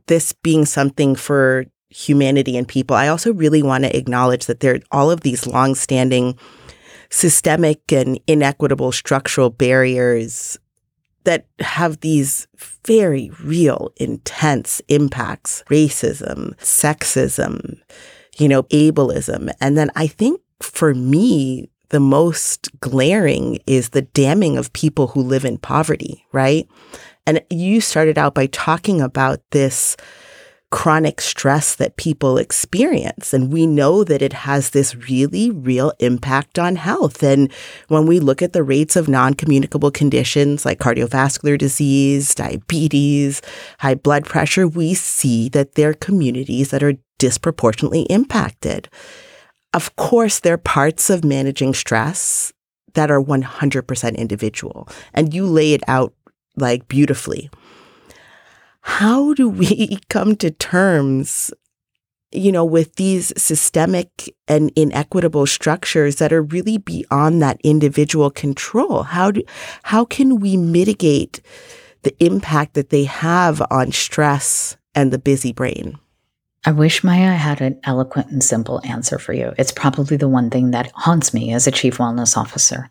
this 0.06 0.32
being 0.32 0.64
something 0.64 1.14
for 1.14 1.66
humanity 1.90 2.56
and 2.56 2.66
people, 2.66 2.96
I 2.96 3.08
also 3.08 3.32
really 3.32 3.62
want 3.62 3.84
to 3.84 3.96
acknowledge 3.96 4.46
that 4.46 4.60
there 4.60 4.76
are 4.76 4.80
all 4.90 5.10
of 5.10 5.20
these 5.20 5.46
longstanding 5.46 6.38
systemic 7.10 7.92
and 7.92 8.20
inequitable 8.26 8.92
structural 8.92 9.50
barriers 9.50 10.56
that 11.24 11.46
have 11.60 12.00
these 12.00 12.46
very 12.86 13.30
real, 13.42 13.92
intense 13.96 14.80
impacts 14.88 15.62
racism, 15.68 16.54
sexism, 16.56 17.78
you 18.38 18.48
know, 18.48 18.62
ableism. 18.64 19.50
And 19.60 19.76
then 19.76 19.90
I 19.96 20.06
think 20.06 20.40
for 20.60 20.94
me, 20.94 21.70
the 21.90 22.00
most 22.00 22.68
glaring 22.80 23.58
is 23.66 23.90
the 23.90 24.02
damning 24.02 24.56
of 24.56 24.72
people 24.72 25.08
who 25.08 25.22
live 25.22 25.44
in 25.44 25.58
poverty, 25.58 26.24
right? 26.32 26.68
And 27.26 27.42
you 27.50 27.80
started 27.80 28.16
out 28.16 28.34
by 28.34 28.46
talking 28.46 29.00
about 29.00 29.40
this 29.50 29.96
chronic 30.70 31.20
stress 31.20 31.74
that 31.74 31.96
people 31.96 32.38
experience. 32.38 33.34
And 33.34 33.52
we 33.52 33.66
know 33.66 34.04
that 34.04 34.22
it 34.22 34.32
has 34.32 34.70
this 34.70 34.94
really 34.94 35.50
real 35.50 35.92
impact 35.98 36.58
on 36.58 36.76
health. 36.76 37.22
And 37.22 37.52
when 37.88 38.06
we 38.06 38.20
look 38.20 38.40
at 38.40 38.52
the 38.52 38.62
rates 38.62 38.96
of 38.96 39.08
non 39.08 39.34
communicable 39.34 39.90
conditions 39.90 40.64
like 40.64 40.78
cardiovascular 40.78 41.58
disease, 41.58 42.34
diabetes, 42.34 43.42
high 43.80 43.96
blood 43.96 44.24
pressure, 44.24 44.68
we 44.68 44.94
see 44.94 45.48
that 45.50 45.74
there 45.74 45.90
are 45.90 45.94
communities 45.94 46.70
that 46.70 46.82
are 46.82 46.94
disproportionately 47.18 48.02
impacted. 48.02 48.88
Of 49.74 49.94
course, 49.96 50.40
there 50.40 50.54
are 50.54 50.58
parts 50.58 51.10
of 51.10 51.24
managing 51.24 51.74
stress 51.74 52.52
that 52.94 53.10
are 53.10 53.22
100% 53.22 54.16
individual. 54.16 54.88
And 55.14 55.32
you 55.34 55.46
lay 55.46 55.74
it 55.74 55.82
out 55.86 56.12
like 56.56 56.88
beautifully. 56.88 57.50
How 58.80 59.34
do 59.34 59.48
we 59.48 59.98
come 60.08 60.36
to 60.36 60.50
terms, 60.50 61.52
you 62.32 62.52
know, 62.52 62.64
with 62.64 62.96
these 62.96 63.32
systemic 63.36 64.34
and 64.48 64.72
inequitable 64.76 65.46
structures 65.46 66.16
that 66.16 66.32
are 66.32 66.42
really 66.42 66.78
beyond 66.78 67.42
that 67.42 67.60
individual 67.62 68.30
control? 68.30 69.02
How 69.02 69.30
do, 69.30 69.42
how 69.84 70.04
can 70.04 70.40
we 70.40 70.56
mitigate 70.56 71.40
the 72.02 72.14
impact 72.24 72.74
that 72.74 72.90
they 72.90 73.04
have 73.04 73.62
on 73.70 73.92
stress 73.92 74.76
and 74.94 75.12
the 75.12 75.18
busy 75.18 75.52
brain? 75.52 75.98
I 76.64 76.72
wish 76.72 77.02
Maya 77.02 77.32
had 77.32 77.62
an 77.62 77.80
eloquent 77.84 78.30
and 78.30 78.44
simple 78.44 78.82
answer 78.84 79.18
for 79.18 79.32
you. 79.32 79.54
It's 79.56 79.72
probably 79.72 80.18
the 80.18 80.28
one 80.28 80.50
thing 80.50 80.72
that 80.72 80.92
haunts 80.94 81.32
me 81.32 81.54
as 81.54 81.66
a 81.66 81.70
chief 81.70 81.96
wellness 81.96 82.36
officer. 82.36 82.90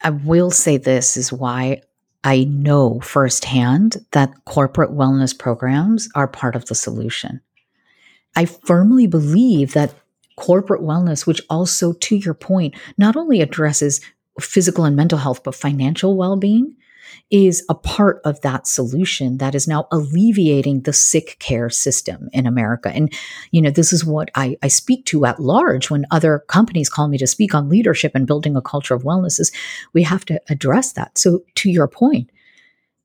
I 0.00 0.10
will 0.10 0.50
say 0.50 0.76
this 0.76 1.16
is 1.16 1.32
why 1.32 1.82
I 2.24 2.44
know 2.44 3.00
firsthand 3.00 4.04
that 4.12 4.44
corporate 4.44 4.92
wellness 4.92 5.36
programs 5.36 6.08
are 6.14 6.28
part 6.28 6.54
of 6.54 6.66
the 6.66 6.74
solution. 6.74 7.40
I 8.36 8.44
firmly 8.44 9.06
believe 9.06 9.74
that 9.74 9.94
corporate 10.36 10.82
wellness, 10.82 11.26
which 11.26 11.42
also, 11.50 11.92
to 11.92 12.16
your 12.16 12.34
point, 12.34 12.74
not 12.96 13.16
only 13.16 13.40
addresses 13.40 14.00
physical 14.40 14.84
and 14.84 14.96
mental 14.96 15.18
health, 15.18 15.42
but 15.42 15.54
financial 15.54 16.16
well 16.16 16.36
being, 16.36 16.76
is 17.30 17.64
a 17.68 17.74
part 17.74 18.20
of 18.24 18.40
that 18.42 18.66
solution 18.66 19.38
that 19.38 19.54
is 19.54 19.66
now 19.66 19.88
alleviating 19.90 20.82
the 20.82 20.92
sick 20.92 21.36
care 21.38 21.70
system 21.70 22.28
in 22.32 22.46
America. 22.46 22.90
And, 22.90 23.12
you 23.50 23.62
know, 23.62 23.70
this 23.70 23.92
is 23.92 24.04
what 24.04 24.30
I, 24.34 24.56
I 24.62 24.68
speak 24.68 25.06
to 25.06 25.24
at 25.24 25.40
large 25.40 25.90
when 25.90 26.06
other 26.10 26.44
companies 26.48 26.88
call 26.88 27.08
me 27.08 27.18
to 27.18 27.26
speak 27.26 27.54
on 27.54 27.68
leadership 27.68 28.12
and 28.14 28.26
building 28.26 28.56
a 28.56 28.62
culture 28.62 28.94
of 28.94 29.02
wellness 29.02 29.40
is 29.40 29.52
we 29.92 30.02
have 30.02 30.24
to 30.26 30.40
address 30.48 30.92
that. 30.92 31.16
So 31.18 31.42
to 31.56 31.70
your 31.70 31.88
point, 31.88 32.30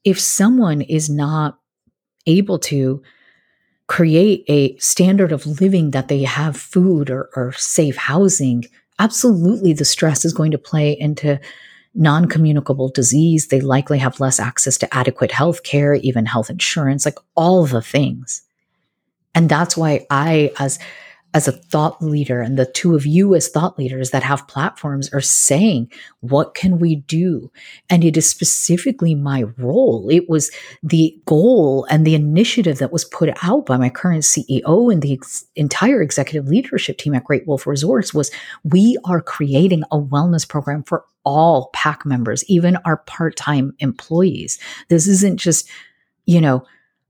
if 0.03 0.19
someone 0.19 0.81
is 0.81 1.09
not 1.09 1.59
able 2.25 2.59
to 2.59 3.01
create 3.87 4.43
a 4.47 4.77
standard 4.77 5.31
of 5.31 5.61
living 5.61 5.91
that 5.91 6.09
they 6.09 6.23
have 6.23 6.57
food 6.57 7.09
or, 7.09 7.29
or 7.35 7.53
safe 7.53 7.95
housing, 7.95 8.65
absolutely 8.99 9.73
the 9.73 9.85
stress 9.85 10.25
is 10.25 10.33
going 10.33 10.51
to 10.51 10.57
play 10.57 10.91
into 10.91 11.39
non 11.97 12.27
communicable 12.27 12.89
disease. 12.89 13.47
They 13.47 13.59
likely 13.59 13.97
have 13.99 14.19
less 14.19 14.39
access 14.39 14.77
to 14.77 14.95
adequate 14.95 15.31
health 15.31 15.63
care, 15.63 15.95
even 15.95 16.25
health 16.25 16.49
insurance, 16.49 17.05
like 17.05 17.17
all 17.35 17.65
the 17.65 17.81
things. 17.81 18.43
And 19.35 19.49
that's 19.49 19.75
why 19.75 20.05
I, 20.09 20.51
as 20.59 20.79
as 21.33 21.47
a 21.47 21.51
thought 21.51 22.01
leader 22.01 22.41
and 22.41 22.57
the 22.57 22.65
two 22.65 22.95
of 22.95 23.05
you 23.05 23.35
as 23.35 23.49
thought 23.49 23.77
leaders 23.77 24.11
that 24.11 24.23
have 24.23 24.47
platforms 24.47 25.13
are 25.13 25.21
saying, 25.21 25.91
what 26.21 26.55
can 26.55 26.79
we 26.79 26.95
do? 26.95 27.51
And 27.89 28.03
it 28.03 28.17
is 28.17 28.29
specifically 28.29 29.13
my 29.13 29.43
role. 29.57 30.07
It 30.09 30.29
was 30.29 30.49
the 30.81 31.15
goal 31.25 31.85
and 31.89 32.07
the 32.07 32.15
initiative 32.15 32.79
that 32.79 32.93
was 32.93 33.05
put 33.05 33.29
out 33.43 33.65
by 33.65 33.77
my 33.77 33.89
current 33.89 34.23
CEO 34.23 34.91
and 34.91 35.01
the 35.01 35.13
ex- 35.13 35.45
entire 35.55 36.01
executive 36.01 36.47
leadership 36.47 36.97
team 36.97 37.13
at 37.13 37.25
Great 37.25 37.45
Wolf 37.45 37.67
Resorts 37.67 38.13
was 38.13 38.31
we 38.63 38.97
are 39.03 39.21
creating 39.21 39.83
a 39.91 39.99
wellness 39.99 40.47
program 40.47 40.83
for 40.83 41.05
all 41.23 41.69
PAC 41.73 42.05
members, 42.05 42.43
even 42.45 42.77
our 42.77 42.97
part-time 42.97 43.75
employees. 43.79 44.57
This 44.87 45.07
isn't 45.07 45.37
just, 45.37 45.69
you 46.25 46.39
know, 46.39 46.65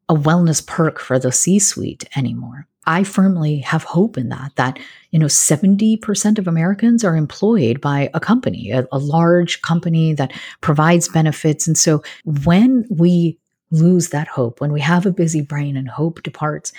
a 0.10 0.16
wellness 0.16 0.66
perk 0.66 1.00
for 1.00 1.20
the 1.20 1.32
C 1.32 1.60
suite 1.60 2.06
anymore. 2.16 2.68
I 2.86 3.04
firmly 3.04 3.60
have 3.60 3.84
hope 3.84 4.18
in 4.18 4.30
that, 4.30 4.54
that, 4.56 4.80
you 5.12 5.20
know, 5.20 5.26
70% 5.26 6.38
of 6.38 6.48
Americans 6.48 7.04
are 7.04 7.18
employed 7.18 7.82
by 7.82 8.10
a 8.14 8.20
company, 8.22 8.72
a, 8.72 8.88
a 8.94 8.98
large 8.98 9.62
company 9.62 10.14
that 10.14 10.32
provides 10.62 11.10
benefits. 11.10 11.68
And 11.68 11.78
so 11.78 12.02
when 12.24 12.86
we 12.90 13.38
lose 13.72 14.10
that 14.10 14.30
hope, 14.30 14.62
when 14.62 14.72
we 14.72 14.80
have 14.80 15.06
a 15.06 15.12
busy 15.12 15.42
brain 15.42 15.76
and 15.76 15.90
hope 15.90 16.24
departs, 16.24 16.72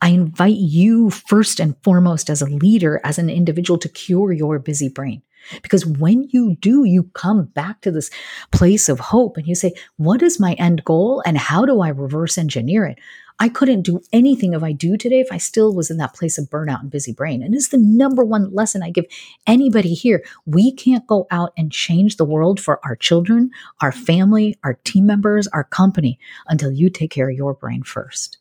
I 0.00 0.10
invite 0.10 0.56
you 0.56 1.10
first 1.10 1.58
and 1.58 1.74
foremost 1.82 2.30
as 2.30 2.42
a 2.42 2.46
leader, 2.46 3.00
as 3.02 3.18
an 3.18 3.28
individual 3.28 3.78
to 3.78 3.88
cure 3.88 4.32
your 4.32 4.60
busy 4.60 4.88
brain. 4.88 5.22
Because 5.62 5.86
when 5.86 6.28
you 6.30 6.56
do, 6.60 6.84
you 6.84 7.04
come 7.14 7.44
back 7.46 7.80
to 7.82 7.90
this 7.90 8.10
place 8.52 8.88
of 8.88 9.00
hope 9.00 9.36
and 9.36 9.46
you 9.46 9.54
say, 9.54 9.72
what 9.96 10.22
is 10.22 10.40
my 10.40 10.52
end 10.54 10.84
goal 10.84 11.22
and 11.26 11.38
how 11.38 11.64
do 11.64 11.80
I 11.80 11.88
reverse 11.88 12.38
engineer 12.38 12.86
it? 12.86 12.98
I 13.38 13.50
couldn't 13.50 13.82
do 13.82 14.00
anything 14.12 14.54
if 14.54 14.62
I 14.62 14.72
do 14.72 14.96
today 14.96 15.20
if 15.20 15.28
I 15.30 15.36
still 15.36 15.74
was 15.74 15.90
in 15.90 15.98
that 15.98 16.14
place 16.14 16.38
of 16.38 16.48
burnout 16.48 16.80
and 16.80 16.90
busy 16.90 17.12
brain. 17.12 17.42
And 17.42 17.54
it's 17.54 17.68
the 17.68 17.76
number 17.76 18.24
one 18.24 18.52
lesson 18.54 18.82
I 18.82 18.90
give 18.90 19.04
anybody 19.46 19.92
here. 19.92 20.24
We 20.46 20.72
can't 20.72 21.06
go 21.06 21.26
out 21.30 21.52
and 21.56 21.70
change 21.70 22.16
the 22.16 22.24
world 22.24 22.58
for 22.58 22.80
our 22.84 22.96
children, 22.96 23.50
our 23.82 23.92
family, 23.92 24.56
our 24.64 24.74
team 24.84 25.06
members, 25.06 25.46
our 25.48 25.64
company 25.64 26.18
until 26.48 26.72
you 26.72 26.88
take 26.88 27.10
care 27.10 27.28
of 27.28 27.36
your 27.36 27.52
brain 27.52 27.82
first. 27.82 28.38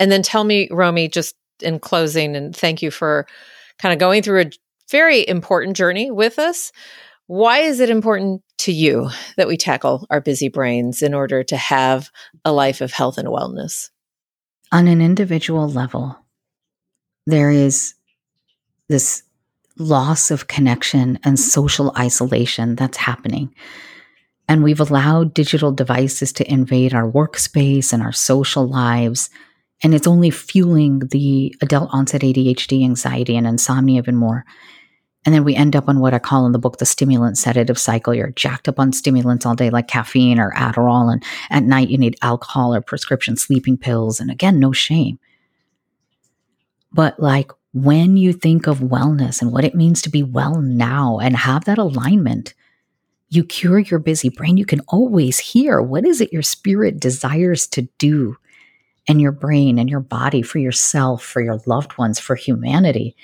And 0.00 0.10
then 0.10 0.22
tell 0.22 0.42
me, 0.42 0.68
Romie, 0.70 1.12
just 1.12 1.36
in 1.60 1.78
closing, 1.78 2.34
and 2.34 2.56
thank 2.56 2.82
you 2.82 2.90
for 2.90 3.26
kind 3.78 3.92
of 3.92 4.00
going 4.00 4.22
through 4.22 4.40
a 4.40 4.50
very 4.90 5.26
important 5.26 5.76
journey 5.76 6.10
with 6.10 6.38
us. 6.38 6.72
Why 7.26 7.58
is 7.58 7.80
it 7.80 7.90
important 7.90 8.42
to 8.58 8.72
you 8.72 9.10
that 9.36 9.48
we 9.48 9.56
tackle 9.56 10.06
our 10.10 10.20
busy 10.20 10.48
brains 10.48 11.02
in 11.02 11.14
order 11.14 11.42
to 11.44 11.56
have 11.56 12.10
a 12.44 12.52
life 12.52 12.80
of 12.80 12.92
health 12.92 13.18
and 13.18 13.28
wellness? 13.28 13.90
On 14.70 14.88
an 14.88 15.00
individual 15.00 15.68
level, 15.68 16.18
there 17.26 17.50
is 17.50 17.94
this 18.88 19.22
loss 19.78 20.30
of 20.30 20.48
connection 20.48 21.18
and 21.24 21.38
social 21.38 21.92
isolation 21.98 22.76
that's 22.76 22.98
happening. 22.98 23.54
And 24.48 24.62
we've 24.62 24.80
allowed 24.80 25.34
digital 25.34 25.72
devices 25.72 26.32
to 26.34 26.52
invade 26.52 26.94
our 26.94 27.10
workspace 27.10 27.92
and 27.92 28.02
our 28.02 28.12
social 28.12 28.68
lives. 28.68 29.30
And 29.82 29.94
it's 29.94 30.06
only 30.06 30.30
fueling 30.30 31.00
the 31.10 31.54
adult 31.60 31.90
onset 31.92 32.22
ADHD, 32.22 32.84
anxiety, 32.84 33.36
and 33.36 33.46
insomnia 33.46 33.98
even 33.98 34.16
more. 34.16 34.44
And 35.24 35.34
then 35.34 35.44
we 35.44 35.54
end 35.54 35.76
up 35.76 35.88
on 35.88 36.00
what 36.00 36.14
I 36.14 36.18
call 36.18 36.46
in 36.46 36.52
the 36.52 36.58
book 36.58 36.78
the 36.78 36.86
stimulant 36.86 37.38
sedative 37.38 37.78
cycle. 37.78 38.14
You're 38.14 38.30
jacked 38.30 38.68
up 38.68 38.80
on 38.80 38.92
stimulants 38.92 39.46
all 39.46 39.54
day, 39.54 39.70
like 39.70 39.88
caffeine 39.88 40.40
or 40.40 40.52
Adderall. 40.52 41.12
And 41.12 41.24
at 41.50 41.62
night, 41.62 41.90
you 41.90 41.98
need 41.98 42.16
alcohol 42.22 42.74
or 42.74 42.80
prescription 42.80 43.36
sleeping 43.36 43.76
pills. 43.76 44.18
And 44.18 44.30
again, 44.30 44.58
no 44.58 44.72
shame. 44.72 45.18
But 46.92 47.20
like 47.20 47.50
when 47.72 48.16
you 48.16 48.32
think 48.32 48.66
of 48.66 48.80
wellness 48.80 49.40
and 49.40 49.52
what 49.52 49.64
it 49.64 49.74
means 49.74 50.02
to 50.02 50.10
be 50.10 50.22
well 50.22 50.60
now 50.60 51.18
and 51.20 51.36
have 51.36 51.64
that 51.64 51.78
alignment, 51.78 52.54
you 53.30 53.44
cure 53.44 53.78
your 53.78 53.98
busy 53.98 54.28
brain. 54.28 54.56
You 54.56 54.66
can 54.66 54.80
always 54.88 55.38
hear 55.38 55.80
what 55.80 56.04
is 56.04 56.20
it 56.20 56.32
your 56.32 56.42
spirit 56.42 57.00
desires 57.00 57.66
to 57.68 57.82
do 57.98 58.36
and 59.08 59.20
your 59.20 59.32
brain 59.32 59.78
and 59.78 59.90
your 59.90 60.00
body 60.00 60.42
for 60.42 60.58
yourself, 60.58 61.22
for 61.22 61.40
your 61.40 61.60
loved 61.66 61.98
ones, 61.98 62.18
for 62.18 62.34
humanity 62.34 63.16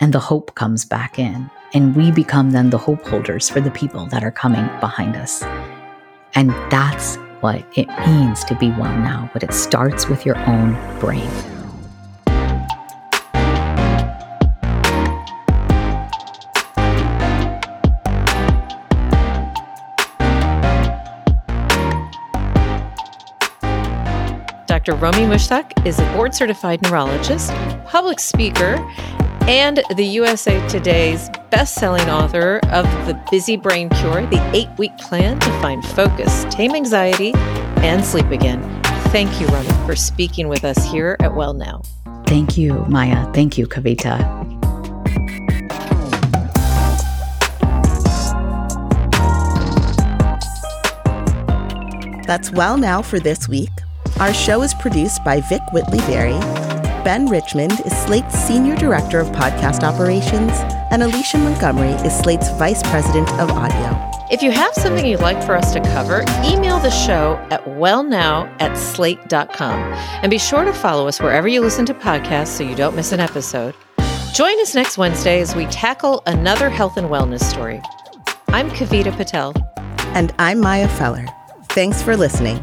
and 0.00 0.14
the 0.14 0.18
hope 0.18 0.54
comes 0.54 0.84
back 0.84 1.18
in. 1.18 1.50
And 1.72 1.94
we 1.94 2.10
become 2.10 2.50
then 2.50 2.70
the 2.70 2.78
hope 2.78 3.06
holders 3.06 3.48
for 3.48 3.60
the 3.60 3.70
people 3.70 4.06
that 4.06 4.24
are 4.24 4.32
coming 4.32 4.66
behind 4.80 5.14
us. 5.14 5.42
And 6.34 6.50
that's 6.70 7.16
what 7.42 7.64
it 7.76 7.88
means 8.06 8.42
to 8.44 8.54
be 8.56 8.70
well 8.70 8.96
now, 8.98 9.30
but 9.32 9.42
it 9.42 9.52
starts 9.52 10.08
with 10.08 10.26
your 10.26 10.38
own 10.48 10.72
brain. 10.98 11.30
Dr. 24.82 24.98
Romie 24.98 25.28
Mushtaq 25.28 25.86
is 25.86 25.98
a 25.98 26.12
board 26.14 26.34
certified 26.34 26.80
neurologist, 26.80 27.52
public 27.84 28.18
speaker, 28.18 28.76
and 29.42 29.82
the 29.94 30.04
USA 30.04 30.66
Today's 30.68 31.28
best 31.50 31.74
selling 31.74 32.08
author 32.08 32.60
of 32.70 32.86
The 33.06 33.22
Busy 33.30 33.58
Brain 33.58 33.90
Cure, 33.90 34.24
the 34.28 34.40
eight 34.56 34.70
week 34.78 34.96
plan 34.96 35.38
to 35.38 35.50
find 35.60 35.84
focus, 35.84 36.46
tame 36.48 36.74
anxiety, 36.74 37.32
and 37.82 38.02
sleep 38.02 38.30
again. 38.30 38.62
Thank 39.12 39.38
you, 39.38 39.48
Romie, 39.48 39.86
for 39.86 39.94
speaking 39.94 40.48
with 40.48 40.64
us 40.64 40.82
here 40.90 41.14
at 41.20 41.34
Well 41.34 41.52
Now. 41.52 41.82
Thank 42.26 42.56
you, 42.56 42.72
Maya. 42.88 43.30
Thank 43.34 43.58
you, 43.58 43.66
Kavita. 43.66 44.16
That's 52.26 52.50
Well 52.50 52.78
Now 52.78 53.02
for 53.02 53.20
this 53.20 53.46
week. 53.46 53.68
Our 54.18 54.34
show 54.34 54.62
is 54.62 54.74
produced 54.74 55.24
by 55.24 55.40
Vic 55.40 55.62
Whitley 55.72 55.98
Berry 56.00 56.38
Ben 57.04 57.26
Richmond 57.26 57.80
is 57.86 57.96
Slate's 58.02 58.34
Senior 58.34 58.76
Director 58.76 59.20
of 59.20 59.28
Podcast 59.28 59.82
Operations, 59.82 60.52
and 60.90 61.02
Alicia 61.02 61.38
Montgomery 61.38 61.92
is 62.06 62.14
Slate's 62.18 62.50
Vice 62.58 62.82
President 62.90 63.26
of 63.40 63.50
Audio. 63.50 64.10
If 64.30 64.42
you 64.42 64.50
have 64.50 64.74
something 64.74 65.06
you'd 65.06 65.20
like 65.20 65.42
for 65.42 65.56
us 65.56 65.72
to 65.72 65.80
cover, 65.80 66.20
email 66.44 66.78
the 66.78 66.90
show 66.90 67.36
at 67.50 67.64
wellnow 67.64 68.54
at 68.60 68.76
slate.com. 68.76 69.92
And 70.22 70.30
be 70.30 70.38
sure 70.38 70.64
to 70.64 70.72
follow 70.74 71.08
us 71.08 71.20
wherever 71.20 71.48
you 71.48 71.62
listen 71.62 71.86
to 71.86 71.94
podcasts 71.94 72.48
so 72.48 72.64
you 72.64 72.76
don't 72.76 72.94
miss 72.94 73.12
an 73.12 73.20
episode. 73.20 73.74
Join 74.34 74.60
us 74.60 74.74
next 74.74 74.98
Wednesday 74.98 75.40
as 75.40 75.56
we 75.56 75.64
tackle 75.66 76.22
another 76.26 76.68
health 76.68 76.98
and 76.98 77.08
wellness 77.08 77.42
story. 77.42 77.80
I'm 78.48 78.70
Kavita 78.70 79.16
Patel. 79.16 79.54
And 80.14 80.34
I'm 80.38 80.60
Maya 80.60 80.88
Feller. 80.88 81.26
Thanks 81.70 82.02
for 82.02 82.14
listening. 82.16 82.62